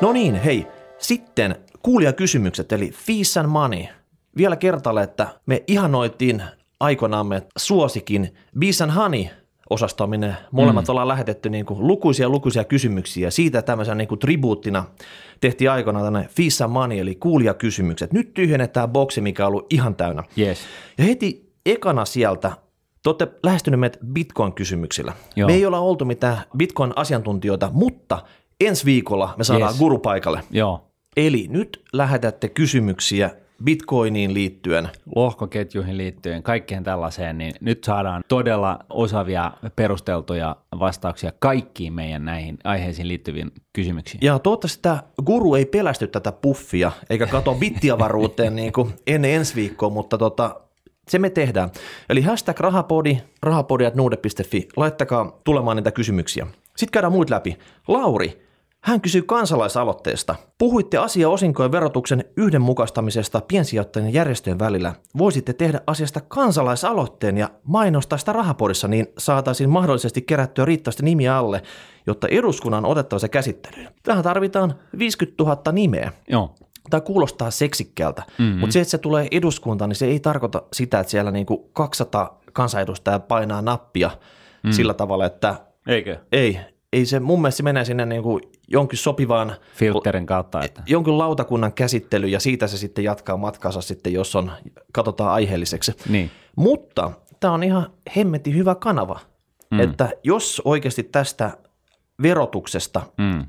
[0.02, 1.56] No niin, hei, sitten
[1.88, 3.86] kuulijakysymykset, eli Fees and Money.
[4.38, 6.44] Vielä kertalle, että me ihanoitiin
[6.80, 9.26] aikanaamme suosikin Bees and Honey
[9.70, 10.92] osastoon, minne molemmat mm.
[10.92, 13.32] ollaan lähetetty niin kuin lukuisia lukuisia kysymyksiä.
[13.32, 14.86] Siitä tämmöisen niin kuin tribuuttina
[15.42, 18.14] tehtiin aikanaan tänne Fees and Money, eli kuulijakysymykset.
[18.14, 20.24] Nyt tyhjennetään boksi, mikä on ollut ihan täynnä.
[20.38, 20.60] Yes.
[20.98, 22.52] Ja heti ekana sieltä
[23.04, 25.14] te olette lähestyneet meitä Bitcoin-kysymyksillä.
[25.36, 25.48] Joo.
[25.48, 28.24] Me ei olla oltu mitään Bitcoin-asiantuntijoita, mutta
[28.60, 29.80] ensi viikolla me saadaan yes.
[29.80, 30.44] guru paikalle.
[30.52, 30.88] Joo.
[31.18, 33.30] Eli nyt lähetätte kysymyksiä
[33.64, 34.90] Bitcoiniin liittyen.
[35.16, 43.08] Lohkoketjuihin liittyen, kaikkeen tällaiseen, niin nyt saadaan todella osavia perusteltuja vastauksia kaikkiin meidän näihin aiheisiin
[43.08, 44.20] liittyviin kysymyksiin.
[44.24, 49.56] Ja toivottavasti tämä guru ei pelästy tätä puffia, eikä kato bittiavaruuteen niin kuin ennen ensi
[49.56, 50.62] viikkoa, mutta tota,
[51.08, 51.70] se me tehdään.
[52.10, 56.48] Eli hashtag rahapodi, rahapodi.nuude.fi, laittakaa tulemaan niitä kysymyksiä.
[56.78, 57.58] Sitten käydään muut läpi.
[57.88, 58.47] Lauri,
[58.88, 60.36] hän kysyy kansalaisaloitteesta.
[60.58, 64.94] Puhuitte asia osinkojen verotuksen yhdenmukaistamisesta piensijoittajien järjestöjen välillä.
[65.18, 71.62] Voisitte tehdä asiasta kansalaisaloitteen ja mainostaa sitä rahapodissa, niin saataisiin mahdollisesti kerättyä riittävästi nimiä alle,
[72.06, 73.90] jotta eduskunnan otettava se käsittelyyn.
[74.04, 76.12] Tähän tarvitaan 50 000 nimeä.
[76.30, 76.56] Joo.
[76.90, 78.60] Tämä kuulostaa seksikkäältä, mm-hmm.
[78.60, 82.42] mutta se, että se tulee eduskuntaan, niin se ei tarkoita sitä, että siellä niinku 200
[82.54, 84.12] kansanedustajaa painaa nappia
[84.64, 84.72] mm.
[84.72, 85.56] sillä tavalla, että
[85.88, 86.18] Eikö?
[86.32, 86.60] Ei,
[86.98, 90.64] ei se mun mielestä se menee sinne niin kuin jonkin sopivaan filterin kautta.
[90.64, 90.84] Että.
[90.86, 94.52] Jonkin lautakunnan käsittely ja siitä se sitten jatkaa matkansa sitten, jos on,
[94.92, 95.94] katsotaan aiheelliseksi.
[96.10, 96.32] Niin.
[96.56, 99.20] Mutta tämä on ihan hemmetin hyvä kanava,
[99.72, 99.80] mm.
[99.80, 101.58] että jos oikeasti tästä
[102.22, 103.46] verotuksesta, mm.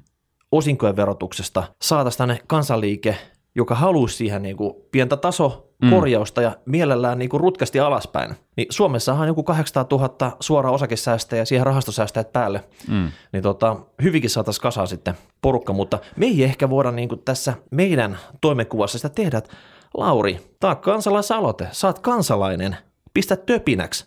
[0.52, 3.16] osinkojen verotuksesta saataisiin tänne kansanliike,
[3.54, 5.90] joka haluaisi siihen niin kuin pientä taso mm.
[5.90, 8.34] korjausta ja mielellään niin kuin rutkasti alaspäin.
[8.56, 12.64] Niin Suomessahan on joku 800 000 suora osakesäästäjä ja siihen rahastosäästäjät päälle.
[12.88, 13.10] Mm.
[13.32, 17.54] Niin tota, hyvinkin saataisiin kasaa sitten porukka, mutta me ei ehkä voida niin kuin tässä
[17.70, 19.50] meidän toimenkuvassa sitä tehdä, että
[19.96, 22.76] Lauri, tämä on kansalaisaloite, saat kansalainen,
[23.14, 24.06] pistä töpinäksi.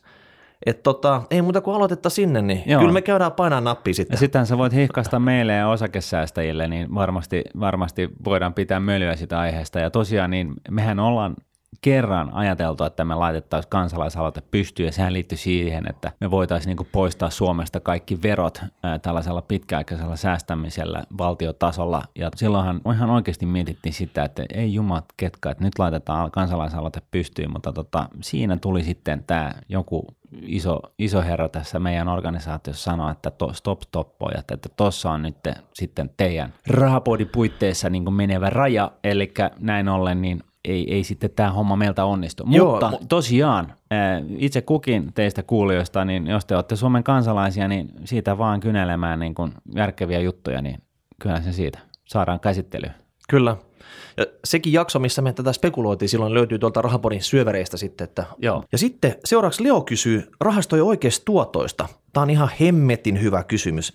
[0.65, 2.79] Että tota, ei muuta kuin aloitetta sinne, niin Joo.
[2.79, 4.15] kyllä me käydään painaa nappia sitten.
[4.15, 9.39] Ja sitten sä voit hihkaista meille ja osakesäästäjille, niin varmasti, varmasti voidaan pitää mölyä sitä
[9.39, 9.79] aiheesta.
[9.79, 11.35] Ja tosiaan, niin mehän ollaan
[11.81, 16.87] kerran ajateltu, että me laitettaisiin kansalaisaloite pystyyn, ja sehän liittyy siihen, että me voitaisiin niin
[16.91, 24.23] poistaa Suomesta kaikki verot ää, tällaisella pitkäaikaisella säästämisellä valtiotasolla, ja silloinhan ihan oikeasti mietittiin sitä,
[24.23, 29.53] että ei jumat ketkä, että nyt laitetaan kansalaisaloite pystyyn, mutta tota, siinä tuli sitten tämä
[29.69, 30.07] joku
[30.41, 35.21] iso, iso herra tässä meidän organisaatiossa sanoa, että to, stop stop pojat, että tuossa on
[35.21, 35.35] nyt
[35.73, 41.75] sitten teidän rahapodipuitteissa niin menevä raja, eli näin ollen niin ei, ei sitten tämä homma
[41.75, 42.43] meiltä onnistu.
[42.49, 43.73] Joo, Mutta mu- tosiaan,
[44.37, 49.35] itse kukin teistä kuulijoista, niin jos te olette Suomen kansalaisia, niin siitä vaan kynelemään niin
[49.35, 50.81] kuin järkeviä juttuja, niin
[51.21, 53.00] kyllä se siitä saadaan käsittelyyn.
[53.31, 53.57] Kyllä.
[54.17, 58.05] Ja sekin jakso, missä me tätä spekuloitiin, silloin löytyy tuolta rahapodin syövereistä sitten.
[58.05, 58.63] Että, joo.
[58.71, 61.87] Ja sitten seuraavaksi Leo kysyy rahastojen oikeasta tuotoista.
[62.13, 63.93] Tämä on ihan hemmetin hyvä kysymys.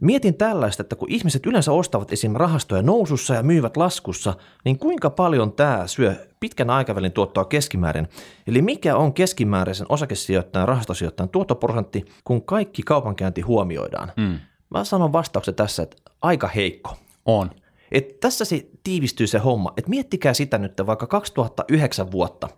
[0.00, 2.32] Mietin tällaista, että kun ihmiset yleensä ostavat esim.
[2.34, 8.08] rahastoja nousussa ja myyvät laskussa, niin kuinka paljon tämä syö pitkän aikavälin tuottoa keskimäärin?
[8.46, 14.12] Eli mikä on keskimääräisen osakesijoittajan rahastosijoittajan tuottoprosentti, kun kaikki kaupankäynti huomioidaan?
[14.16, 14.38] Mm.
[14.70, 16.96] Mä sanon vastauksen tässä, että aika heikko.
[17.26, 17.50] On.
[17.92, 19.72] Et tässä se tiivistyy se homma.
[19.76, 22.48] Et miettikää sitä nyt vaikka 2009 vuotta.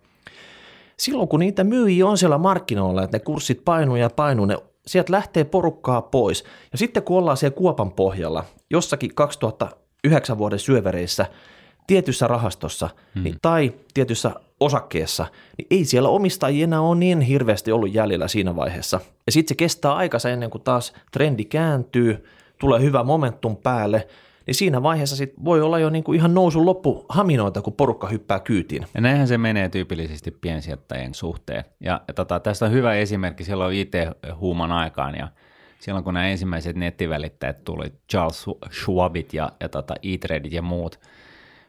[0.96, 5.12] Silloin kun niitä myyjiä on siellä markkinoilla, että ne kurssit painuu ja painuu, ne sieltä
[5.12, 6.44] lähtee porukkaa pois.
[6.72, 11.26] Ja sitten kun ollaan siellä kuopan pohjalla, jossakin 2009 vuoden syövereissä,
[11.86, 13.24] tietyssä rahastossa hmm.
[13.24, 15.26] niin, tai tietyssä osakkeessa,
[15.58, 19.00] niin ei siellä omistajia enää ole niin hirveästi ollut jäljellä siinä vaiheessa.
[19.26, 22.24] Ja sitten se kestää aikansa ennen kuin taas trendi kääntyy,
[22.58, 24.08] tulee hyvä momentum päälle,
[24.46, 28.40] niin siinä vaiheessa sit voi olla jo niinku ihan nousun loppu haminoita, kun porukka hyppää
[28.40, 28.86] kyytiin.
[28.94, 31.64] Ja näinhän se menee tyypillisesti piensijoittajien suhteen.
[31.80, 35.28] Ja, ja tota, tästä on hyvä esimerkki silloin IT-huuman aikaan ja
[35.80, 41.00] silloin kun nämä ensimmäiset nettivälittäjät tuli, Charles Schwabit ja, ja tota, E-Tradeit ja muut–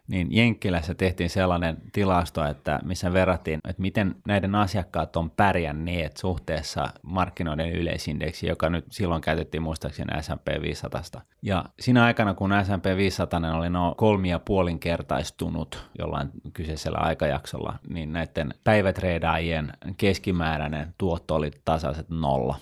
[0.08, 6.88] niin Jenkkilässä tehtiin sellainen tilasto, että missä verrattiin, että miten näiden asiakkaat on pärjänneet suhteessa
[7.02, 11.02] markkinoiden yleisindeksi, joka nyt silloin käytettiin muistaakseni S&P 500.
[11.42, 18.14] Ja siinä aikana, kun S&P 500 oli noin kolmi ja puolinkertaistunut jollain kyseisellä aikajaksolla, niin
[18.14, 22.56] näiden päivätreidaajien keskimääräinen tuotto oli tasaiset nolla.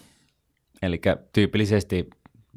[0.81, 1.01] Eli
[1.33, 2.09] tyypillisesti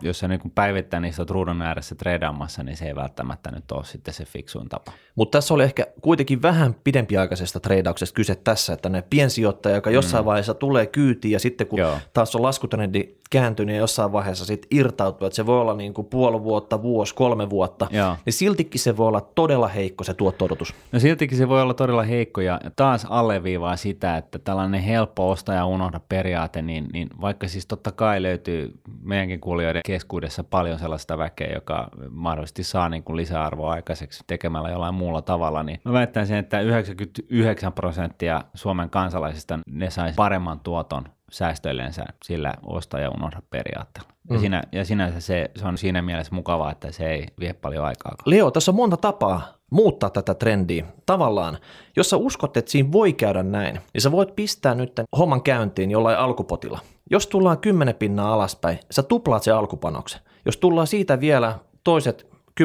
[0.02, 4.14] jos sä niin päivittäin niistä ruudun ääressä treidaamassa, niin se ei välttämättä nyt ole sitten
[4.14, 4.92] se fiksuin tapa.
[5.14, 10.24] Mutta tässä oli ehkä kuitenkin vähän pidempiaikaisesta treidauksesta kyse tässä, että ne piensijoittaja, joka jossain
[10.24, 10.26] mm.
[10.26, 11.98] vaiheessa tulee kyytiin ja sitten kun Joo.
[12.12, 16.06] taas on laskutrendi kääntynyt ja jossain vaiheessa sitten irtautuu, että se voi olla niin kuin
[16.06, 18.16] puoli vuotta, vuosi, kolme vuotta, Joo.
[18.24, 20.74] niin siltikin se voi olla todella heikko se tuotto-odotus.
[20.92, 25.66] No siltikin se voi olla todella heikko ja taas alleviivaa sitä, että tällainen helppo ostaja
[25.66, 31.52] unohda periaate, niin, niin vaikka siis totta kai löytyy meidänkin kuulijoiden keskuudessa paljon sellaista väkeä,
[31.54, 36.60] joka mahdollisesti saa niin kuin lisäarvoa aikaiseksi tekemällä jollain muulla tavalla, niin mä väittäisin, että
[36.60, 44.10] 99 prosenttia Suomen kansalaisista ne saisi paremman tuoton säästöillensä sillä osta ja unohda periaatteella.
[44.28, 44.34] Mm.
[44.34, 47.84] Ja, siinä, ja sinänsä se, se on siinä mielessä mukavaa, että se ei vie paljon
[47.84, 48.14] aikaa.
[48.24, 50.86] Leo, tässä on monta tapaa muuttaa tätä trendiä.
[51.06, 51.58] Tavallaan,
[51.96, 55.90] jos sä uskot, että siinä voi käydä näin, niin sä voit pistää nyt homman käyntiin
[55.90, 56.78] jollain alkupotilla.
[57.10, 60.20] Jos tullaan 10 pinnaa alaspäin, sä tuplaat se alkupanoksen.
[60.46, 62.26] Jos tullaan siitä vielä toiset
[62.62, 62.64] 10-15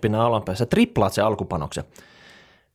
[0.00, 1.84] pinnaa alaspäin, sä triplaat se alkupanoksen.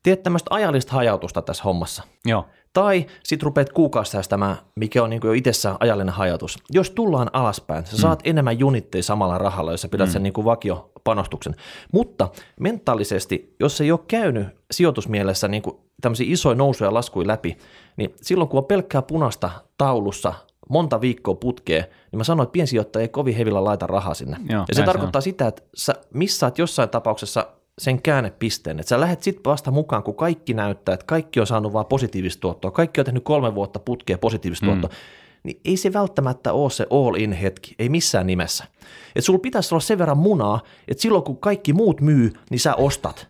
[0.04, 2.04] Teet tämmöistä ajallista hajautusta tässä hommassa.
[2.26, 2.46] Joo.
[2.74, 6.58] Tai sit rupeat kuukausisäästämään, mikä on niin jo itsessään ajallinen hajotus.
[6.72, 8.30] Jos tullaan alaspäin, sä saat mm.
[8.30, 10.12] enemmän junitteja samalla rahalla, jos sä pidät mm.
[10.12, 11.56] sen niin vakiopanostuksen.
[11.92, 17.58] Mutta mentaalisesti, jos ei ole käynyt sijoitusmielessä niin kuin tämmöisiä isoja nousuja ja laskuja läpi,
[17.98, 20.34] niin silloin kun on pelkkää punasta taulussa
[20.70, 24.38] monta viikkoa putkee, niin mä sanoin, että piensijoittaja ei kovin hevillä laita rahaa sinne.
[24.50, 27.48] Joo, ja se tarkoittaa se sitä, että sä missaat jossain tapauksessa
[27.82, 31.74] sen käännepisteen, että sä lähdet sitten vasta mukaan, kun kaikki näyttää, että kaikki on saanut
[31.74, 34.72] vaan positiivista tuottoa, kaikki on tehnyt kolme vuotta putkea positiivista mm.
[34.72, 35.00] tuottoa,
[35.44, 38.64] niin ei se välttämättä ole se all-in hetki, ei missään nimessä.
[39.08, 42.76] Että sulla pitäisi olla sen verran munaa, että silloin kun kaikki muut myy, niin sä
[42.76, 43.28] ostat.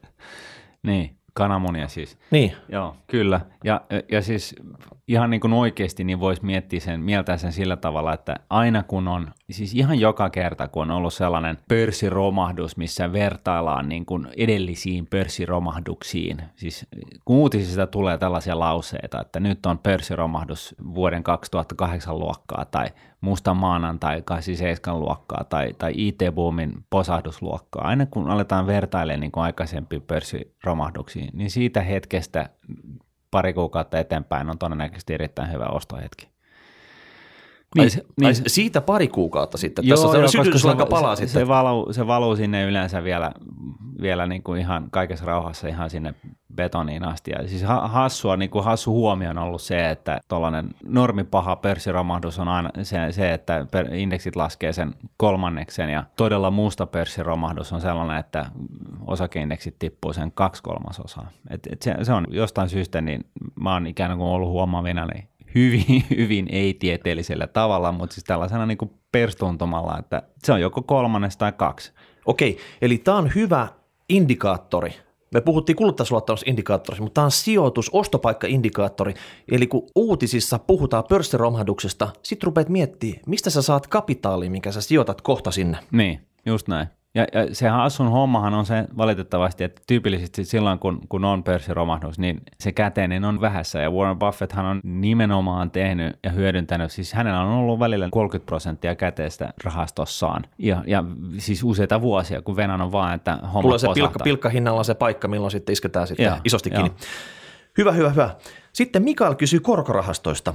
[0.88, 2.18] niin, kananmunia siis.
[2.32, 2.54] Niin.
[2.70, 3.42] Joo, kyllä.
[3.64, 4.56] Ja, ja siis
[5.08, 9.08] ihan niin kuin oikeasti niin voisi miettiä sen, mieltää sen sillä tavalla, että aina kun
[9.08, 15.08] on, siis ihan joka kerta kun on ollut sellainen pörssiromahdus, missä vertaillaan niin kuin edellisiin
[15.08, 16.88] pörssiromahduksiin, siis
[17.26, 22.88] kun uutisista tulee tällaisia lauseita, että nyt on pörssiromahdus vuoden 2008 luokkaa tai
[23.22, 30.02] musta maanantai 87 luokkaa tai, tai IT-boomin posahdusluokkaa, aina kun aletaan vertailemaan niin kuin aikaisempiin
[30.02, 32.50] pörssiromahduksiin, niin siitä hetkestä
[33.34, 36.33] pari kuukautta eteenpäin on todennäköisesti erittäin hyvä ostohetki.
[37.76, 39.88] Niin, ai, niin, ai, siitä pari kuukautta sitten.
[39.88, 40.28] Joo, Tässä on joo,
[40.78, 41.42] se, palaa se, sitten.
[41.42, 43.32] Se valuu, se valuu sinne yleensä vielä,
[44.02, 46.14] vielä niin kuin ihan kaikessa rauhassa ihan sinne
[46.56, 47.32] betoniin asti.
[47.32, 52.48] Ja siis hassua, niin kuin hassu huomio on ollut se, että tuollainen normipaha pörssiromahdus on
[52.48, 58.46] aina se, se että indeksit laskee sen kolmanneksen ja todella musta pörssiromahdus on sellainen, että
[59.08, 61.30] osakeindeksit tippuu sen kaksi kolmasosaa.
[61.50, 63.26] Et, et se, se, on jostain syystä, niin
[63.62, 68.78] mä oon ikään kuin ollut huomaavina niin hyvin, hyvin ei-tieteellisellä tavalla, mutta siis tällaisena niin
[68.78, 71.92] kuin perstuntumalla, että se on joko kolmannes tai kaksi.
[72.26, 73.68] Okei, eli tämä on hyvä
[74.10, 74.94] indikaattori.
[75.34, 79.14] Me puhuttiin kuluttajasuottamusindikaattorista, mutta tämä on sijoitus, ostopaikkaindikaattori.
[79.52, 85.22] Eli kun uutisissa puhutaan pörssiromahduksesta, sitten rupeat miettimään, mistä sä saat kapitaali, minkä sä sijoitat
[85.22, 85.78] kohta sinne.
[85.92, 86.88] Niin, just näin.
[87.16, 92.20] Ja, ja se Hassun hommahan on se valitettavasti, että tyypillisesti silloin, kun, kun on pörssiromahdus,
[92.20, 93.80] niin se käteinen on vähässä.
[93.80, 98.96] Ja Warren Buffetthan on nimenomaan tehnyt ja hyödyntänyt, siis hänellä on ollut välillä 30 prosenttia
[98.96, 100.44] käteistä rahastossaan.
[100.58, 101.04] Ja, ja
[101.38, 105.28] siis useita vuosia, kun Venan on vaan, että homma Tulee se pilkka, pilkkahinnalla se paikka,
[105.28, 106.92] milloin sitten isketään sitten ja, isosti kiinni.
[107.78, 108.36] Hyvä, hyvä, hyvä.
[108.74, 110.54] Sitten Mikael kysyy korkorahastoista.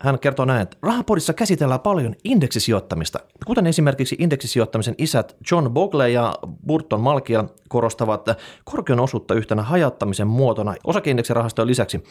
[0.00, 6.34] Hän kertoo näin, että Rahapodissa käsitellään paljon indeksisijoittamista, kuten esimerkiksi indeksisijoittamisen isät John Bogle ja
[6.66, 8.26] Burton Malkia korostavat
[8.64, 12.04] korkean osuutta yhtenä hajattamisen muotona osakeindeksirahastojen lisäksi.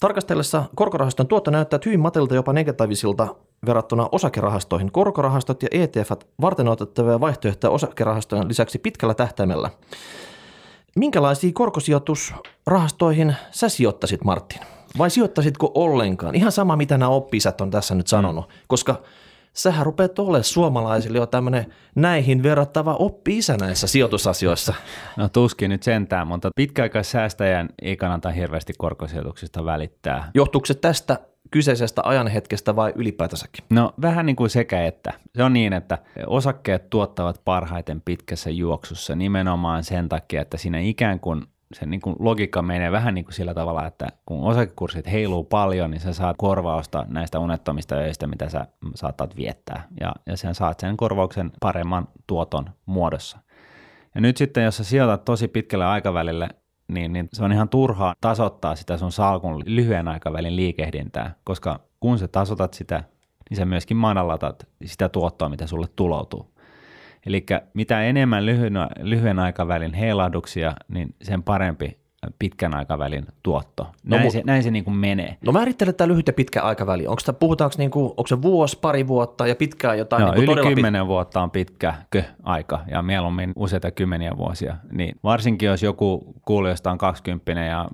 [0.00, 3.34] Tarkastellessa korkorahaston tuotto näyttää hyvin matilta jopa negatiivisilta
[3.66, 4.92] verrattuna osakerahastoihin.
[4.92, 9.70] Korkorahastot ja ETF varten otettavia vaihtoehtoja osakerahastojen lisäksi pitkällä tähtäimellä.
[10.96, 14.60] Minkälaisiin korkosijoitusrahastoihin sä sijoittasit, Martin?
[14.98, 16.34] Vai sijoittasitko ollenkaan?
[16.34, 18.54] Ihan sama, mitä nämä oppisat on tässä nyt sanonut, mm.
[18.66, 19.02] koska
[19.52, 24.74] sähän rupeat olemaan suomalaisille jo tämmöinen näihin verrattava oppi-isä näissä sijoitusasioissa.
[25.16, 30.30] No tuskin nyt sentään, mutta pitkäaikaissäästäjän ei kannata hirveästi korkosijoituksista välittää.
[30.34, 31.18] Johtuuko se tästä
[31.50, 33.64] kyseisestä ajanhetkestä vai ylipäätänsäkin?
[33.70, 35.12] No vähän niin kuin sekä että.
[35.36, 41.20] Se on niin, että osakkeet tuottavat parhaiten pitkässä juoksussa nimenomaan sen takia, että siinä ikään
[41.20, 45.44] kuin se niin kuin logiikka menee vähän niin kuin sillä tavalla, että kun osakekurssit heiluu
[45.44, 49.88] paljon, niin sä saat korvausta näistä unettomista öistä, mitä sä saatat viettää.
[50.00, 53.38] Ja, ja sen saat sen korvauksen paremman tuoton muodossa.
[54.14, 56.48] Ja nyt sitten, jos sä sijoitat tosi pitkälle aikavälille,
[56.88, 62.18] niin, niin se on ihan turhaa tasoittaa sitä sun salkun lyhyen aikavälin liikehdintää, koska kun
[62.18, 63.04] sä tasotat sitä,
[63.50, 66.51] niin sä myöskin madallatat sitä tuottoa, mitä sulle tuloutuu.
[67.26, 72.01] Eli mitä enemmän lyhyen, aikavälin heilahduksia, niin sen parempi
[72.38, 73.86] pitkän aikavälin tuotto.
[74.04, 75.36] Näin, no, se, näin se niin kuin menee.
[75.46, 77.06] No määrittele tämä lyhyt ja pitkä aikaväli.
[77.06, 80.20] Onko tämä, puhutaanko niin kuin, onko se vuosi, pari vuotta ja pitkää jotain?
[80.20, 81.08] No, niin kuin yli kymmenen pit...
[81.08, 81.94] vuotta on pitkä
[82.42, 84.76] aika ja mieluummin useita kymmeniä vuosia.
[84.92, 87.88] Niin varsinkin jos joku kuulijoista on 20 ja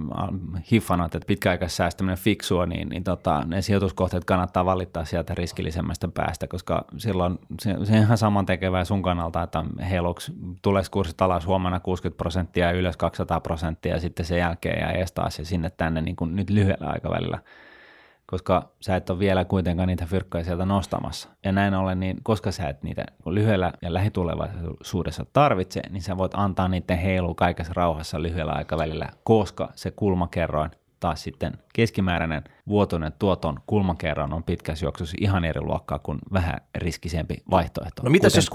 [0.73, 6.85] hiffanat, että pitkäaikaissäästäminen fiksua, niin, niin tota, ne sijoituskohteet kannattaa valittaa sieltä riskillisemmästä päästä, koska
[6.97, 11.81] silloin se, se on ihan saman tekevää sun kannalta, että heiluks, tuleeko kurssit alas huomenna
[11.81, 15.44] 60 prosenttia ja ylös 200 prosenttia ja sitten sitten sen jälkeen ja ees taas ja
[15.44, 17.38] sinne tänne niin kuin nyt lyhyellä aikavälillä,
[18.26, 21.28] koska sä et ole vielä kuitenkaan niitä fyrkkoja sieltä nostamassa.
[21.44, 26.33] Ja näin ollen, niin koska sä et niitä lyhyellä ja lähitulevaisuudessa tarvitse, niin sä voit
[26.35, 30.70] antaa niiden heilu kaikessa rauhassa lyhyellä aikavälillä, koska se kulmakerroin
[31.01, 37.37] taas sitten keskimääräinen vuotuinen tuoton kulmakerran on pitkässä juoksussa ihan eri luokkaa kuin vähän riskisempi
[37.51, 38.51] vaihtoehto, no mitäs jos,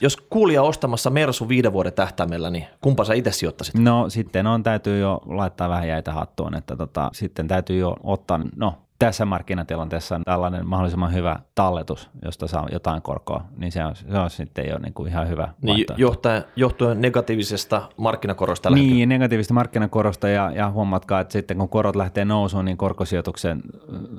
[0.00, 3.74] jos kuulija ostamassa Mersu viiden vuoden tähtäimellä, niin kumpa sä itse sijoittaisit?
[3.74, 8.40] No sitten on, täytyy jo laittaa vähän jäitä hattuun, että tota, sitten täytyy jo ottaa,
[8.56, 14.18] no tässä markkinatilanteessa tällainen mahdollisimman hyvä talletus, josta saa jotain korkoa, niin se on, se
[14.18, 19.06] on sitten jo niin kuin ihan hyvä niin, johtuen, johtuen negatiivisesta markkinakorosta Niin, lähtee.
[19.06, 23.62] negatiivisesta markkinakorosta ja, ja huomatkaa, että sitten kun korot lähtee nousuun, niin korkosijoituksen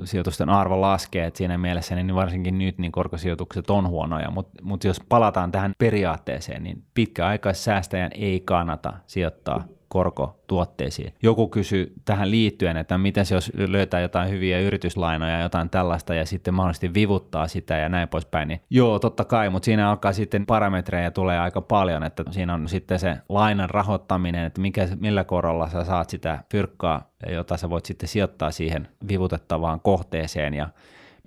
[0.03, 4.83] sijoitusten arvo laskee, että siinä mielessä niin varsinkin nyt niin korkosijoitukset on huonoja, mutta mut
[4.83, 11.13] jos palataan tähän periaatteeseen, niin pitkäaikaissäästäjän ei kannata sijoittaa korkotuotteisiin.
[11.23, 16.53] Joku kysyy tähän liittyen, että miten jos löytää jotain hyviä yrityslainoja, jotain tällaista ja sitten
[16.53, 21.11] mahdollisesti vivuttaa sitä ja näin poispäin, niin joo, totta kai, mutta siinä alkaa sitten parametreja
[21.11, 25.83] tulee aika paljon, että siinä on sitten se lainan rahoittaminen, että mikä, millä korolla sä
[25.83, 30.69] saat sitä fyrkkaa, jota sä voit sitten sijoittaa siihen vivutettavaan kohteeseen ja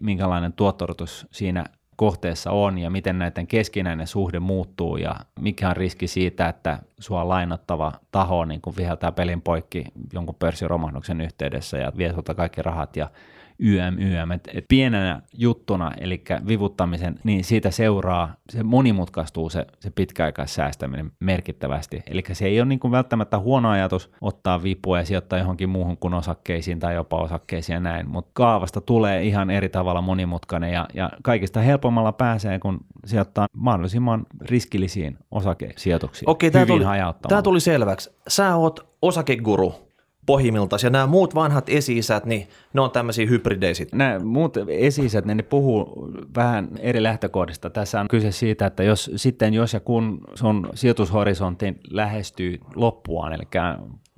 [0.01, 1.65] minkälainen tuottorotus siinä
[1.99, 7.29] kohteessa on ja miten näiden keskinäinen suhde muuttuu ja mikä on riski siitä, että sua
[7.29, 12.97] lainottava taho niin kun viheltää pelin poikki jonkun pörssiromahduksen yhteydessä ja vie sulta kaikki rahat
[12.97, 13.11] ja
[13.59, 14.31] YM, YM.
[14.31, 22.03] Et, et pienenä juttuna, eli vivuttamisen, niin siitä seuraa, se monimutkaistuu se, se pitkäaikaissäästäminen merkittävästi.
[22.07, 25.97] Eli se ei ole niin kuin välttämättä huono ajatus ottaa vipua ja sijoittaa johonkin muuhun
[25.97, 30.87] kuin osakkeisiin tai jopa osakkeisiin ja näin, mutta kaavasta tulee ihan eri tavalla monimutkainen ja,
[30.95, 36.31] ja kaikista helpommalla pääsee, kun sijoittaa mahdollisimman riskillisiin osakesijoituksiin.
[36.31, 36.85] Okei, tämä tuli,
[37.29, 38.11] tämä tuli selväksi.
[38.29, 39.88] Sä oot osakeguru
[40.29, 40.77] pohjimmilta.
[40.83, 45.43] Ja nämä muut vanhat esi-isät, niin ne on tämmöisiä hybridejä Nämä muut esi-isät, ne, ne
[45.43, 47.71] puhuu vähän eri lähtökohdista.
[47.71, 53.45] Tässä on kyse siitä, että jos sitten jos ja kun sun sijoitushorisontti lähestyy loppuaan, eli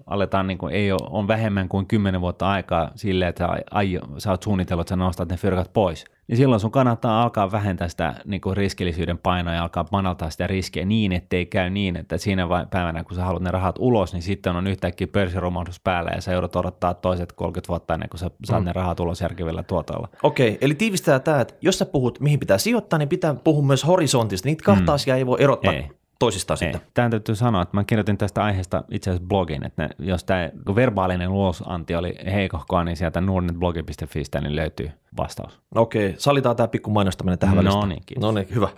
[0.06, 4.30] aletaan, niin kuin, ei ole, on vähemmän kuin 10 vuotta aikaa sille, että ai, sä
[4.30, 8.14] oot suunnitellut, että sä nostat ne fyrkat pois, niin silloin sun kannattaa alkaa vähentää sitä
[8.24, 12.48] niin kuin riskillisyyden painoa ja alkaa manaltaa sitä riskiä niin, ettei käy niin, että siinä
[12.70, 16.32] päivänä, kun sä haluat ne rahat ulos, niin sitten on yhtäkkiä pörssiromahdus päällä ja sä
[16.32, 18.66] joudut odottaa toiset 30 vuotta ennen kuin sä saat mm.
[18.66, 20.08] ne rahat ulos järkevillä tuotoilla.
[20.22, 23.86] Okei, eli tiivistää tämä, että jos sä puhut, mihin pitää sijoittaa, niin pitää puhua myös
[23.86, 24.48] horisontista.
[24.48, 24.94] Niitä kahta mm.
[24.94, 25.72] asiaa ei voi erottaa.
[25.72, 26.80] Ei toisistaan sitten.
[26.94, 30.50] Tämä täytyy sanoa, että mä kirjoitin tästä aiheesta itse asiassa blogin, että ne, jos tämä
[30.74, 35.60] verbaalinen ulosanti oli heikohkoa, niin sieltä nordnetblogi.fistä niin löytyy vastaus.
[35.74, 37.86] Okei, salitaan tämä pikku mainostaminen tähän No välistä.
[37.86, 38.22] niin, kiitos.
[38.22, 38.68] No niin, hyvä.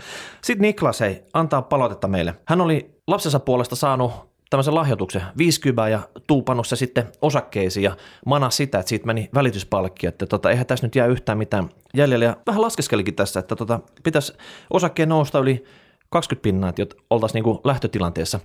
[0.42, 2.34] Sitten Niklas, hei, antaa palautetta meille.
[2.48, 4.12] Hän oli lapsensa puolesta saanut
[4.50, 10.06] tämmöisen lahjoituksen, 50 ja tuupannut se sitten osakkeisiin ja mana sitä, että siitä meni välityspalkki,
[10.06, 12.24] että tota, eihän tässä nyt jää yhtään mitään jäljellä.
[12.24, 14.32] Ja vähän laskeskelikin tässä, että tota, pitäisi
[14.70, 15.64] osakkeen nousta yli
[16.12, 18.40] 20 pinnaa, että oltaisiin niinku lähtötilanteessa.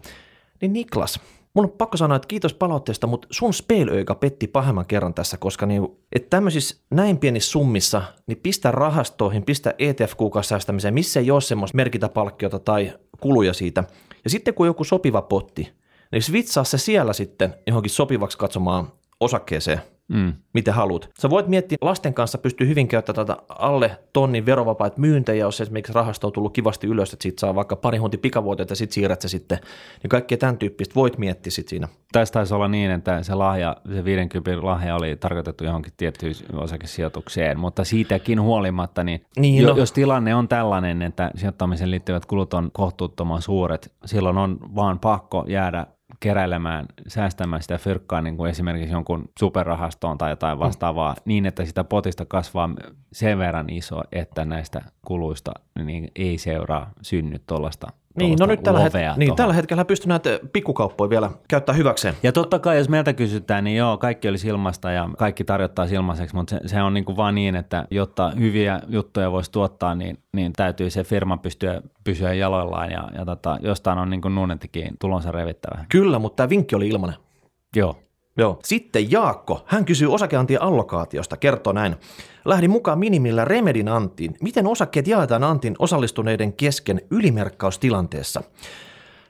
[0.61, 1.19] Niin Niklas,
[1.53, 5.65] mun on pakko sanoa, että kiitos palautteesta, mutta sun spelöikä petti pahemman kerran tässä, koska
[5.65, 11.75] niin, että tämmöisissä näin pienissä summissa, niin pistä rahastoihin, pistä ETF-kuukausisäästämiseen, missä ei ole semmoista
[11.75, 13.83] merkintäpalkkiota tai kuluja siitä.
[14.23, 15.73] Ja sitten kun joku sopiva potti,
[16.11, 20.33] niin switchaa se siellä sitten johonkin sopivaksi katsomaan osakkeeseen, Mm.
[20.53, 21.09] miten haluat.
[21.19, 25.93] Sä voit miettiä, lasten kanssa pystyy hyvin käyttämään tätä alle tonnin verovapaita myyntejä, jos esimerkiksi
[25.93, 29.21] rahasto on tullut kivasti ylös, että siitä saa vaikka pari hunti pikavuoteita ja sitten siirrät
[29.21, 29.59] se sitten.
[30.03, 31.87] Niin kaikkea tämän tyyppistä voit miettiä sitten siinä.
[32.11, 37.59] Tästä taisi olla niin, että se lahja, se 50 lahja oli tarkoitettu johonkin tiettyyn osakesijoitukseen,
[37.59, 39.77] mutta siitäkin huolimatta, niin, Niin, jo, no.
[39.77, 45.45] jos tilanne on tällainen, että sijoittamiseen liittyvät kulut on kohtuuttoman suuret, silloin on vaan pakko
[45.47, 45.85] jäädä
[46.19, 51.21] keräilemään, säästämään sitä fyrkkaa niin kuin esimerkiksi jonkun superrahastoon tai jotain vastaavaa, mm.
[51.25, 52.69] niin että sitä potista kasvaa
[53.11, 55.51] sen verran iso, että näistä kuluista
[55.85, 57.87] niin ei seuraa synny tuollaista
[58.17, 62.13] Niin, no nyt tällä, het- niin, tällä hetkellä pystyy näitä pikkukauppoja vielä käyttää hyväkseen.
[62.23, 66.35] Ja totta kai, jos meiltä kysytään, niin joo, kaikki olisi ilmasta ja kaikki tarjottaa ilmaiseksi,
[66.35, 70.17] mutta se, se on niin kuin vaan niin, että jotta hyviä juttuja voisi tuottaa, niin,
[70.33, 74.89] niin täytyy se firma pystyä pysyä jaloillaan ja, ja tota, jostain on niin kuin nuunettikin
[74.99, 75.85] tulonsa revittävä.
[75.89, 77.15] Kyllä, mutta tämä vinkki oli ilmanen.
[77.75, 77.95] Joo.
[78.37, 78.59] Joo.
[78.63, 81.95] Sitten Jaakko, hän kysyy osakeantien allokaatiosta, kertoo näin.
[82.45, 84.35] Lähdin mukaan minimillä Remedin antiin.
[84.41, 88.43] Miten osakkeet jaetaan antin osallistuneiden kesken ylimerkkaustilanteessa?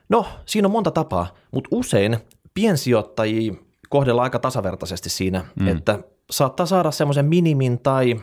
[0.08, 2.18] No, siinä on monta tapaa, mutta usein
[2.54, 3.54] piensijoittajia
[3.88, 5.68] kohdellaan aika tasavertaisesti siinä, mm.
[5.68, 5.98] että
[6.30, 8.20] saattaa saada semmoisen minimin tai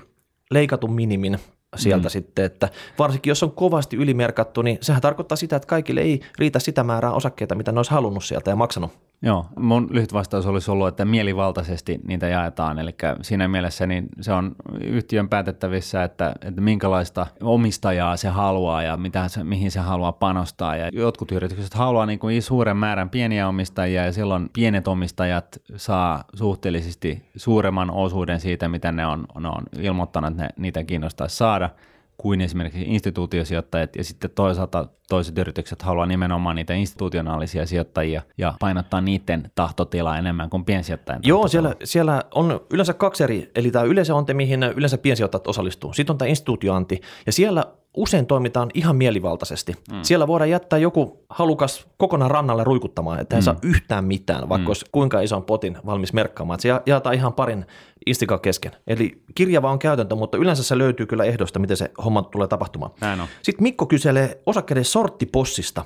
[0.51, 1.39] leikatun minimin
[1.75, 2.11] sieltä mm.
[2.11, 2.69] sitten, että
[2.99, 7.11] varsinkin jos on kovasti ylimerkattu, niin sehän tarkoittaa sitä, että kaikille ei riitä sitä määrää
[7.11, 8.91] osakkeita, mitä ne olisi halunnut sieltä ja maksanut.
[9.21, 14.33] Joo, mun lyhyt vastaus olisi ollut, että mielivaltaisesti niitä jaetaan, eli siinä mielessä niin se
[14.33, 20.11] on yhtiön päätettävissä, että, että minkälaista omistajaa se haluaa ja mitä se, mihin se haluaa
[20.11, 20.75] panostaa.
[20.75, 26.23] Ja jotkut yritykset haluaa niin kuin suuren määrän pieniä omistajia ja silloin pienet omistajat saa
[26.33, 31.69] suhteellisesti suuremman osuuden siitä, mitä ne on, ne on ilmoittanut, että ne, niitä kiinnostaisi saada
[32.17, 39.01] kuin esimerkiksi instituutiosijoittajat ja sitten toisaalta toiset yritykset haluaa nimenomaan niitä institutionaalisia sijoittajia ja painottaa
[39.01, 41.69] niiden tahtotilaa enemmän kuin piensijoittajien Joo, tahtotila.
[41.69, 45.93] siellä, siellä on yleensä kaksi eri, eli tämä yleisöante, mihin yleensä piensijoittajat osallistuu.
[45.93, 47.65] Sitten on tämä instituutioanti, ja siellä
[47.95, 49.73] usein toimitaan ihan mielivaltaisesti.
[49.91, 49.99] Mm.
[50.01, 53.45] Siellä voidaan jättää joku halukas kokonaan rannalle ruikuttamaan, että ei mm.
[53.45, 54.69] saa yhtään mitään, vaikka mm.
[54.69, 56.59] olisi kuinka ison potin valmis merkkaamaan.
[56.59, 57.65] Se ja- jaetaan ihan parin
[58.05, 58.71] istikan kesken.
[58.87, 62.91] Eli kirjava on käytäntö, mutta yleensä se löytyy kyllä ehdosta, miten se homma tulee tapahtumaan.
[63.01, 63.27] Näin on.
[63.41, 65.85] Sitten Mikko kyselee osakkeiden sorttipossista,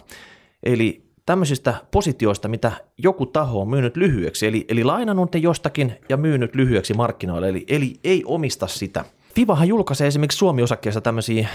[0.63, 6.17] eli tämmöisistä positioista, mitä joku taho on myynyt lyhyeksi, eli, eli lainannut ne jostakin ja
[6.17, 9.05] myynyt lyhyeksi markkinoille, eli, eli ei omista sitä.
[9.35, 11.49] Fivahan julkaisee esimerkiksi Suomi-osakkeessa tämmöisiä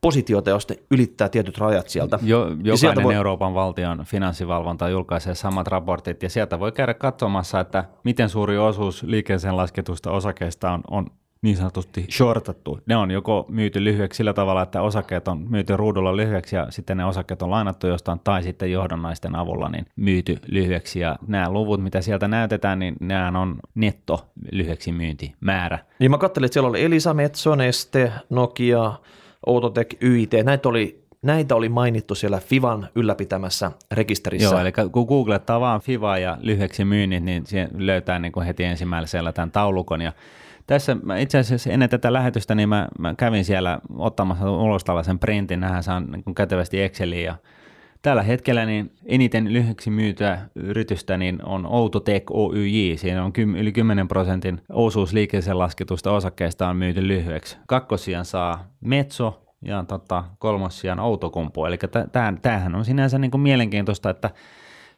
[0.00, 2.18] positioita, joista ylittää tietyt rajat sieltä.
[2.22, 6.94] Jo, Ja sieltä jokainen voi- Euroopan valtion finanssivalvonta julkaisee samat raportit ja sieltä voi käydä
[6.94, 11.06] katsomassa, että miten suuri osuus liikkeeseen lasketusta osakeista on, on
[11.42, 12.78] niin sanotusti shortattu.
[12.86, 16.96] Ne on joko myyty lyhyeksi sillä tavalla, että osakkeet on myyty ruudulla lyhyeksi ja sitten
[16.96, 21.00] ne osakkeet on lainattu jostain tai sitten johdonnaisten avulla niin myyty lyhyeksi.
[21.00, 25.78] Ja nämä luvut, mitä sieltä näytetään, niin nämä on netto lyhyeksi myyntimäärä.
[25.98, 28.92] Niin mä katselin, että siellä oli Elisa, Metso, Neste, Nokia,
[29.46, 34.54] Outotec, YIT, näitä oli, näitä oli mainittu siellä Fivan ylläpitämässä rekisterissä.
[34.54, 37.44] Joo, eli kun googlettaa vaan FIVA ja lyhyeksi myynnit, niin
[37.76, 40.00] löytää niin kuin heti ensimmäisellä tämän taulukon.
[40.00, 40.12] Ja
[40.66, 45.60] tässä itse asiassa ennen tätä lähetystä, niin mä, mä kävin siellä ottamassa ulos tällaisen printin,
[45.60, 47.36] nähän saan niin kätevästi Exceliin ja
[48.02, 52.96] Tällä hetkellä niin eniten lyhyeksi myytyä yritystä niin on Outotec Oyj.
[52.96, 57.56] Siinä on yli 10 prosentin osuus liikkeeseen lasketusta osakkeista on myyty lyhyeksi.
[57.66, 61.64] Kakkosijan saa Metso ja tota, kolmossijan Outokumpu.
[61.64, 61.78] Eli
[62.12, 64.30] tämähän, tämähän on sinänsä niin kuin mielenkiintoista, että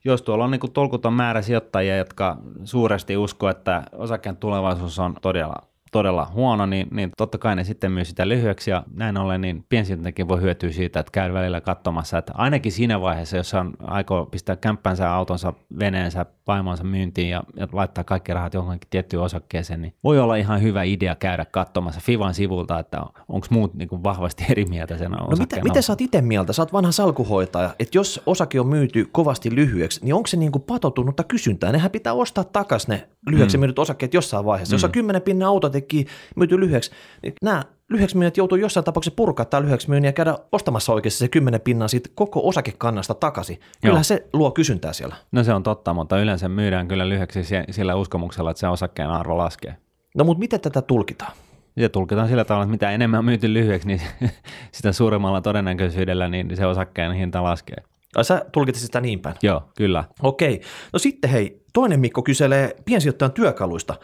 [0.05, 5.15] jos tuolla on niin kuin tolkuton määrä sijoittajia, jotka suuresti uskoo, että osakkeen tulevaisuus on
[5.23, 5.55] todella
[5.91, 9.65] todella huono, niin, niin totta kai ne sitten myy sitä lyhyeksi ja näin ollen niin
[9.69, 14.27] piensijoittajakin voi hyötyä siitä, että käy välillä katsomassa, että ainakin siinä vaiheessa, jos on aikoo
[14.27, 19.95] pistää kämppänsä, autonsa, veneensä, vaimonsa myyntiin ja, ja laittaa kaikki rahat johonkin tiettyyn osakkeeseen, niin
[20.05, 24.45] voi olla ihan hyvä idea käydä katsomassa Fivan sivulta, että onko muut niin kuin vahvasti
[24.51, 26.53] eri mieltä sen no mitä, miten sä oot itse mieltä?
[26.53, 30.53] Sä oot vanha salkuhoitaja, että jos osake on myyty kovasti lyhyeksi, niin onko se niin
[30.53, 31.73] kuin patotunutta kysyntää?
[31.73, 33.61] Nehän pitää ostaa takaisin ne lyhyeksi mm.
[33.61, 34.73] myydyt osakkeet jossain vaiheessa.
[34.73, 34.75] Mm.
[34.75, 36.07] Jos on 10 pinnan auto teki
[36.37, 36.91] myyty lyhyeksi,
[37.23, 41.19] niin nämä lyhyeksi myyjät joutuu jossain tapauksessa purkaa tämä lyhyeksi myynnin ja käydä ostamassa oikeasti
[41.19, 43.61] se 10 pinnan siitä koko osakekannasta takaisin.
[43.83, 44.03] Kyllä Joo.
[44.03, 45.17] se luo kysyntää siellä.
[45.33, 49.39] No se on totta, mutta yleensä myydään kyllä lyhyeksi sillä uskomuksella, että se osakkeen arvo
[49.39, 49.77] laskee.
[50.15, 51.33] No mutta miten tätä tulkitaan?
[51.77, 54.01] Ja tulkitaan sillä tavalla, että mitä enemmän on myyty lyhyeksi, niin
[54.73, 57.77] sitä suuremmalla todennäköisyydellä niin se osakkeen hinta laskee.
[58.17, 59.37] Ai sä tulkitsit sitä niin päin?
[59.43, 60.05] Joo, kyllä.
[60.23, 60.61] Okei.
[60.93, 63.95] No sitten hei, toinen Mikko kyselee piensijoittajan työkaluista.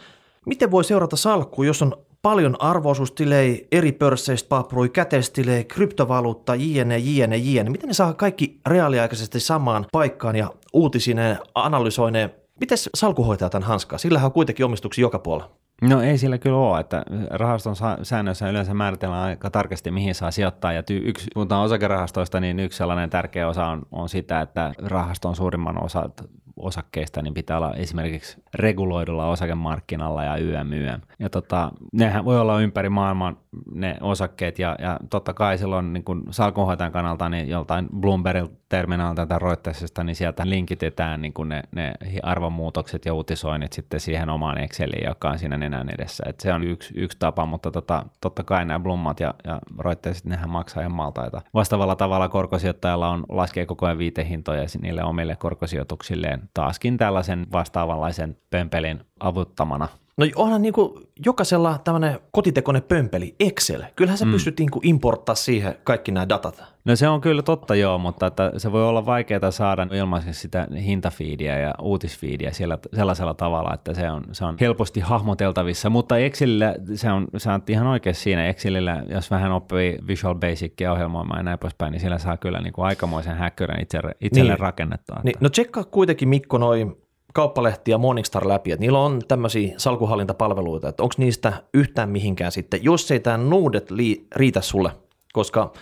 [0.47, 1.93] Miten voi seurata salkkua, jos on
[2.23, 7.71] paljon arvoisuustilejä, eri pörsseistä paprui, käteistilejä, kryptovaluutta, jne, jne, jne.
[7.71, 12.31] Miten ne saa kaikki reaaliaikaisesti samaan paikkaan ja uutisineen, analysoineen?
[12.61, 13.99] Miten salku hoitaa tämän hanskaa?
[13.99, 15.51] Sillähän on kuitenkin omistuksia joka puolella.
[15.83, 20.73] No ei sillä kyllä ole, että rahaston säännöissä yleensä määritellään aika tarkasti, mihin saa sijoittaa.
[20.73, 25.85] Ja yksi, puhutaan osakerahastoista, niin yksi sellainen tärkeä osa on, on sitä, että rahaston suurimman
[25.85, 26.11] osa
[26.57, 31.01] osakkeista, niin pitää olla esimerkiksi reguloidulla osakemarkkinalla ja YM, YM.
[31.19, 33.37] Ja tota, nehän voi olla ympäri maailman
[33.75, 39.27] ne osakkeet ja, ja totta kai silloin niin kun salkunhoitajan kannalta niin joltain Bloomberg terminaalilta
[39.27, 44.59] tai Reutersista, niin sieltä linkitetään niin kun ne, ne arvonmuutokset ja uutisoinnit sitten siihen omaan
[44.59, 46.25] Exceliin, joka on siinä nenän edessä.
[46.27, 50.25] Et se on yksi, yksi tapa, mutta tota, totta kai nämä Blummat ja, ja Reutersit,
[50.25, 51.43] nehän maksaa ihan maltaita.
[51.55, 59.01] Vastaavalla tavalla korkosijoittajalla on laskee koko ajan viitehintoja niille omille korkosijoituksilleen taaskin tällaisen vastaavanlaisen pömpelin
[59.21, 59.89] avuttamana.
[60.19, 60.93] No onhan niin kuin
[61.25, 63.83] jokaisella tämmöinen kotitekoinen pömpeli, Excel.
[63.97, 64.33] Kyllähän sä mm.
[64.33, 66.65] pystyt niin ilmoittaa siihen kaikki nämä datat.
[66.85, 70.69] No se on kyllä totta joo, mutta että se voi olla vaikeaa saada ilmaisesti sitä
[70.85, 75.91] hintafiidiä ja uutisfiidiä siellä, sellaisella tavalla, että se on, se on helposti hahmoteltavissa.
[75.91, 78.47] Mutta Excelillä se on, sä oot ihan oikein siinä.
[78.47, 82.73] Excelillä, jos vähän oppii Visual Basicia ohjelmoimaan ja näin poispäin, niin sillä saa kyllä niin
[82.73, 84.61] kuin aikamoisen häkkyrän itse, itselle niin.
[84.61, 85.21] rakennettua.
[85.25, 87.06] Niin, no tsekkaa kuitenkin Mikko noin
[87.37, 92.85] kauppalehti ja Morningstar läpi, että niillä on tämmöisiä salkuhallintapalveluita, että onko niistä yhtään mihinkään sitten,
[92.85, 94.91] jos ei tämä nuudet lii, riitä sulle,
[95.33, 95.73] koska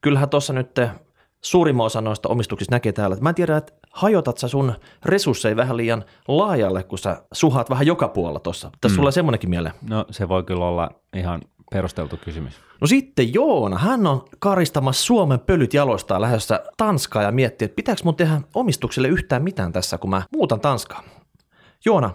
[0.00, 0.80] kyllähän tuossa nyt
[1.40, 4.72] suurimman osa noista omistuksista näkee täällä, että mä en tiedä, että hajotat sä sun
[5.04, 8.70] resursseja vähän liian laajalle, kun sä suhaat vähän joka puolella tuossa.
[8.80, 8.96] Tässä mm.
[8.96, 9.74] sulla semmoinenkin mieleen.
[9.90, 11.40] No se voi kyllä olla ihan
[11.72, 12.54] perusteltu kysymys.
[12.80, 18.00] No sitten Joona, hän on karistamassa Suomen pölyt jaloistaan lähdössä Tanskaa ja miettii, että pitääkö
[18.04, 21.04] mun tehdä omistukselle yhtään mitään tässä, kun mä muutan Tanskaan.
[21.84, 22.10] Joona,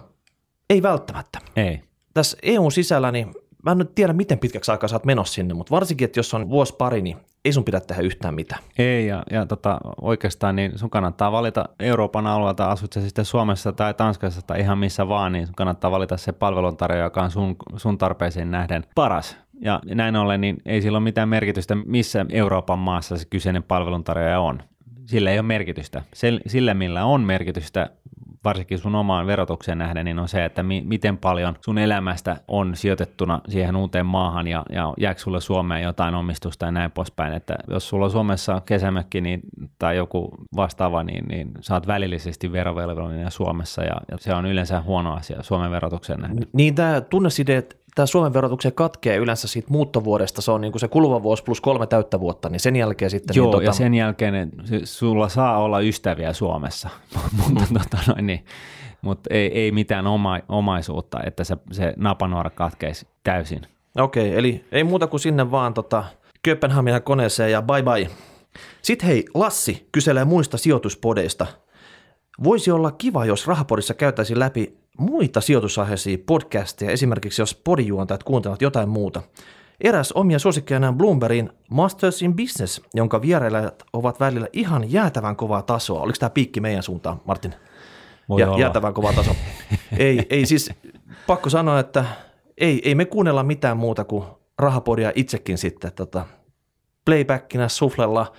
[0.70, 1.38] ei välttämättä.
[1.56, 1.80] Ei.
[2.14, 3.34] Tässä EUn sisällä, niin
[3.64, 6.50] mä en tiedä, miten pitkäksi aikaa sä oot menossa sinne, mutta varsinkin, että jos on
[6.50, 8.62] vuosi pari, niin ei sun pidä tehdä yhtään mitään.
[8.78, 13.72] Ei, ja, ja tota, oikeastaan niin sun kannattaa valita Euroopan alueelta, asut sä sitten Suomessa
[13.72, 17.56] tai Tanskassa tai ihan missä vaan, niin sun kannattaa valita se palveluntarjoaja, joka on sun,
[17.76, 19.36] sun tarpeeseen nähden paras.
[19.60, 24.40] Ja näin ollen, niin ei sillä ole mitään merkitystä, missä Euroopan maassa se kyseinen palveluntarjoaja
[24.40, 24.62] on.
[25.06, 26.02] Sillä ei ole merkitystä.
[26.46, 27.90] Sillä, millä on merkitystä,
[28.44, 32.76] varsinkin sun omaan verotukseen nähden, niin on se, että mi- miten paljon sun elämästä on
[32.76, 37.32] sijoitettuna siihen uuteen maahan ja, ja jääkö sulle Suomeen jotain omistusta ja näin poispäin.
[37.32, 39.40] Että jos sulla on Suomessa kesämökki niin,
[39.78, 45.14] tai joku vastaava, niin, niin saat välillisesti verovelvollinen Suomessa ja, ja se on yleensä huono
[45.14, 46.46] asia Suomen verotukseen nähden.
[46.52, 50.88] Niin tämä tunnesideet tämä Suomen verotuksen katkee yleensä siitä muuttovuodesta, se on niin kuin se
[50.88, 53.36] kuluva vuosi plus kolme täyttä vuotta, niin sen jälkeen sitten...
[53.36, 53.64] Joo, niin, tota...
[53.64, 54.52] ja sen jälkeen
[54.84, 56.88] sulla saa olla ystäviä Suomessa,
[57.38, 57.78] mutta mm.
[57.78, 58.44] tota noin, niin,
[59.02, 63.62] mutta ei, ei mitään oma, omaisuutta, että se, se napanuora katkeisi täysin.
[63.98, 66.04] Okei, okay, eli ei muuta kuin sinne vaan tota
[66.42, 68.10] Kööpenhaminan koneeseen ja bye bye.
[68.82, 71.46] Sitten hei, Lassi kyselee muista sijoituspodeista.
[72.44, 78.88] Voisi olla kiva, jos Rahapodissa käytäisiin läpi muita sijoitusaiheisia podcasteja, esimerkiksi jos podijuontajat kuuntelevat jotain
[78.88, 79.22] muuta.
[79.80, 86.02] Eräs omia suosikkejaan Bloombergin Masters in Business, jonka vierailijat ovat välillä ihan jäätävän kovaa tasoa.
[86.02, 87.54] Oliko tämä piikki meidän suuntaan, Martin?
[88.28, 89.36] Voi ja, jäätävän kova taso.
[89.98, 90.70] ei, ei siis,
[91.26, 92.04] pakko sanoa, että
[92.58, 94.24] ei, ei me kuunnella mitään muuta kuin
[94.58, 96.26] rahapodia itsekin sitten tota,
[97.04, 98.32] playbackinä suflella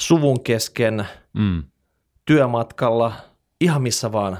[0.00, 1.62] suvun kesken, mm.
[2.24, 3.12] työmatkalla,
[3.60, 4.38] ihan missä vaan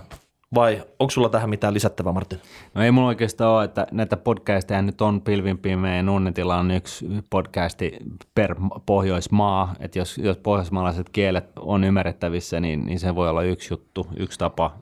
[0.57, 2.41] vai onko sulla tähän mitään lisättävää, Martin?
[2.75, 7.07] No ei mulla oikeastaan ole, että näitä podcasteja nyt on pilvin pimeän Unnetilla on yksi
[7.31, 7.97] podcasti
[8.35, 8.55] per
[8.87, 14.07] Pohjoismaa, että jos, jos pohjoismaalaiset kielet on ymmärrettävissä, niin, niin se voi olla yksi juttu,
[14.17, 14.77] yksi tapa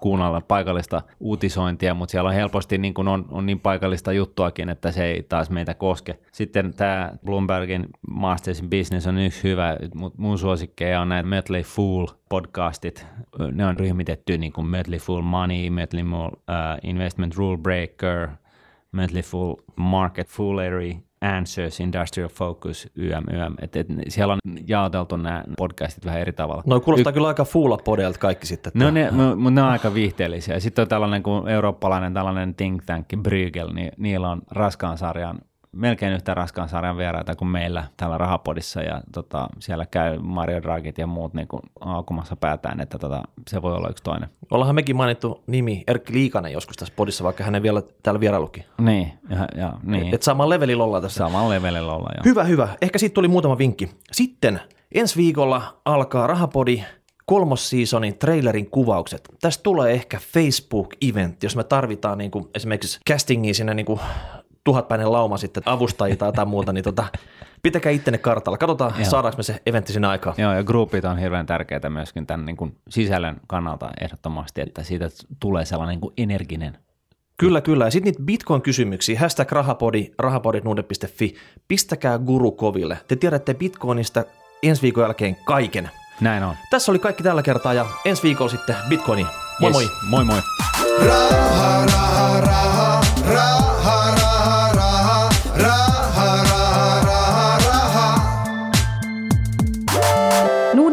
[0.00, 4.92] kuunnella paikallista uutisointia, mutta siellä on helposti niin kuin on, on niin paikallista juttuakin, että
[4.92, 6.18] se ei taas meitä koske.
[6.32, 11.62] Sitten tämä Bloombergin Masters in Business on yksi hyvä, mutta mun suosikkeja on näitä Mötley
[11.62, 13.06] Fool podcastit.
[13.52, 18.28] Ne on ryhmitetty niin kuin Mötley Fool Money, Mötley Fool uh, Investment Rule Breaker,
[18.92, 23.54] Mötley Fool Market Foolery, Answers, Industrial Focus, YM, YM.
[23.60, 26.62] Et, et, siellä on jaoteltu nämä podcastit vähän eri tavalla.
[26.66, 27.78] No kuulostaa y- kyllä aika fuula
[28.18, 28.72] kaikki sitten.
[28.74, 30.60] No ne, mutta ne on aika viihteellisiä.
[30.60, 35.38] Sitten on tällainen kuin eurooppalainen tällainen think tank, Bruegel, niin niillä on raskaan sarjan
[35.72, 40.98] melkein yhtä raskaan sarjan vieraita kuin meillä täällä Rahapodissa ja tota, siellä käy Mario Dragit
[40.98, 44.28] ja muut niin kuin aukumassa päätään, että tota, se voi olla yksi toinen.
[44.50, 48.64] Ollaanhan mekin mainittu nimi Erkki Liikanen joskus tässä podissa, vaikka hänen vielä täällä vierailukin.
[48.80, 50.06] Niin, ja, ja niin.
[50.06, 51.18] Et, et samalla levelillä ollaan tässä.
[51.18, 52.22] Samalla levelillä ollaan, joo.
[52.24, 52.68] Hyvä, hyvä.
[52.82, 53.90] Ehkä siitä tuli muutama vinkki.
[54.12, 54.60] Sitten
[54.94, 56.84] ensi viikolla alkaa Rahapodi
[57.26, 59.28] kolmosseasonin trailerin kuvaukset.
[59.40, 64.00] Tästä tulee ehkä Facebook-event, jos me tarvitaan niin kuin esimerkiksi castingia sinne niin kuin
[64.64, 67.04] tuhatpäinen lauma sitten avustajia tai jotain muuta, niin tota,
[67.62, 68.58] pitäkää ittenne kartalla.
[68.58, 69.10] Katsotaan, Joo.
[69.10, 70.36] saadaanko me se eventti sinne aikaan.
[70.38, 75.08] Joo, ja groupit on hirveän tärkeää myöskin tämän niin kuin sisällön kannalta ehdottomasti, että siitä
[75.40, 76.78] tulee sellainen niin kuin energinen
[77.42, 77.84] Kyllä, kyllä.
[77.84, 81.34] Ja sitten niitä Bitcoin-kysymyksiä, hashtag rahapodi, rahapoditnuude.fi,
[81.68, 82.98] pistäkää guru koville.
[83.08, 84.24] Te tiedätte Bitcoinista
[84.62, 85.90] ensi viikon jälkeen kaiken.
[86.20, 86.54] Näin on.
[86.70, 89.26] Tässä oli kaikki tällä kertaa ja ensi viikolla sitten Bitcoini.
[89.60, 89.90] Moi yes.
[90.10, 90.24] moi.
[90.24, 90.40] Moi moi.
[91.06, 94.21] Raha, raha, raha, raha, raha.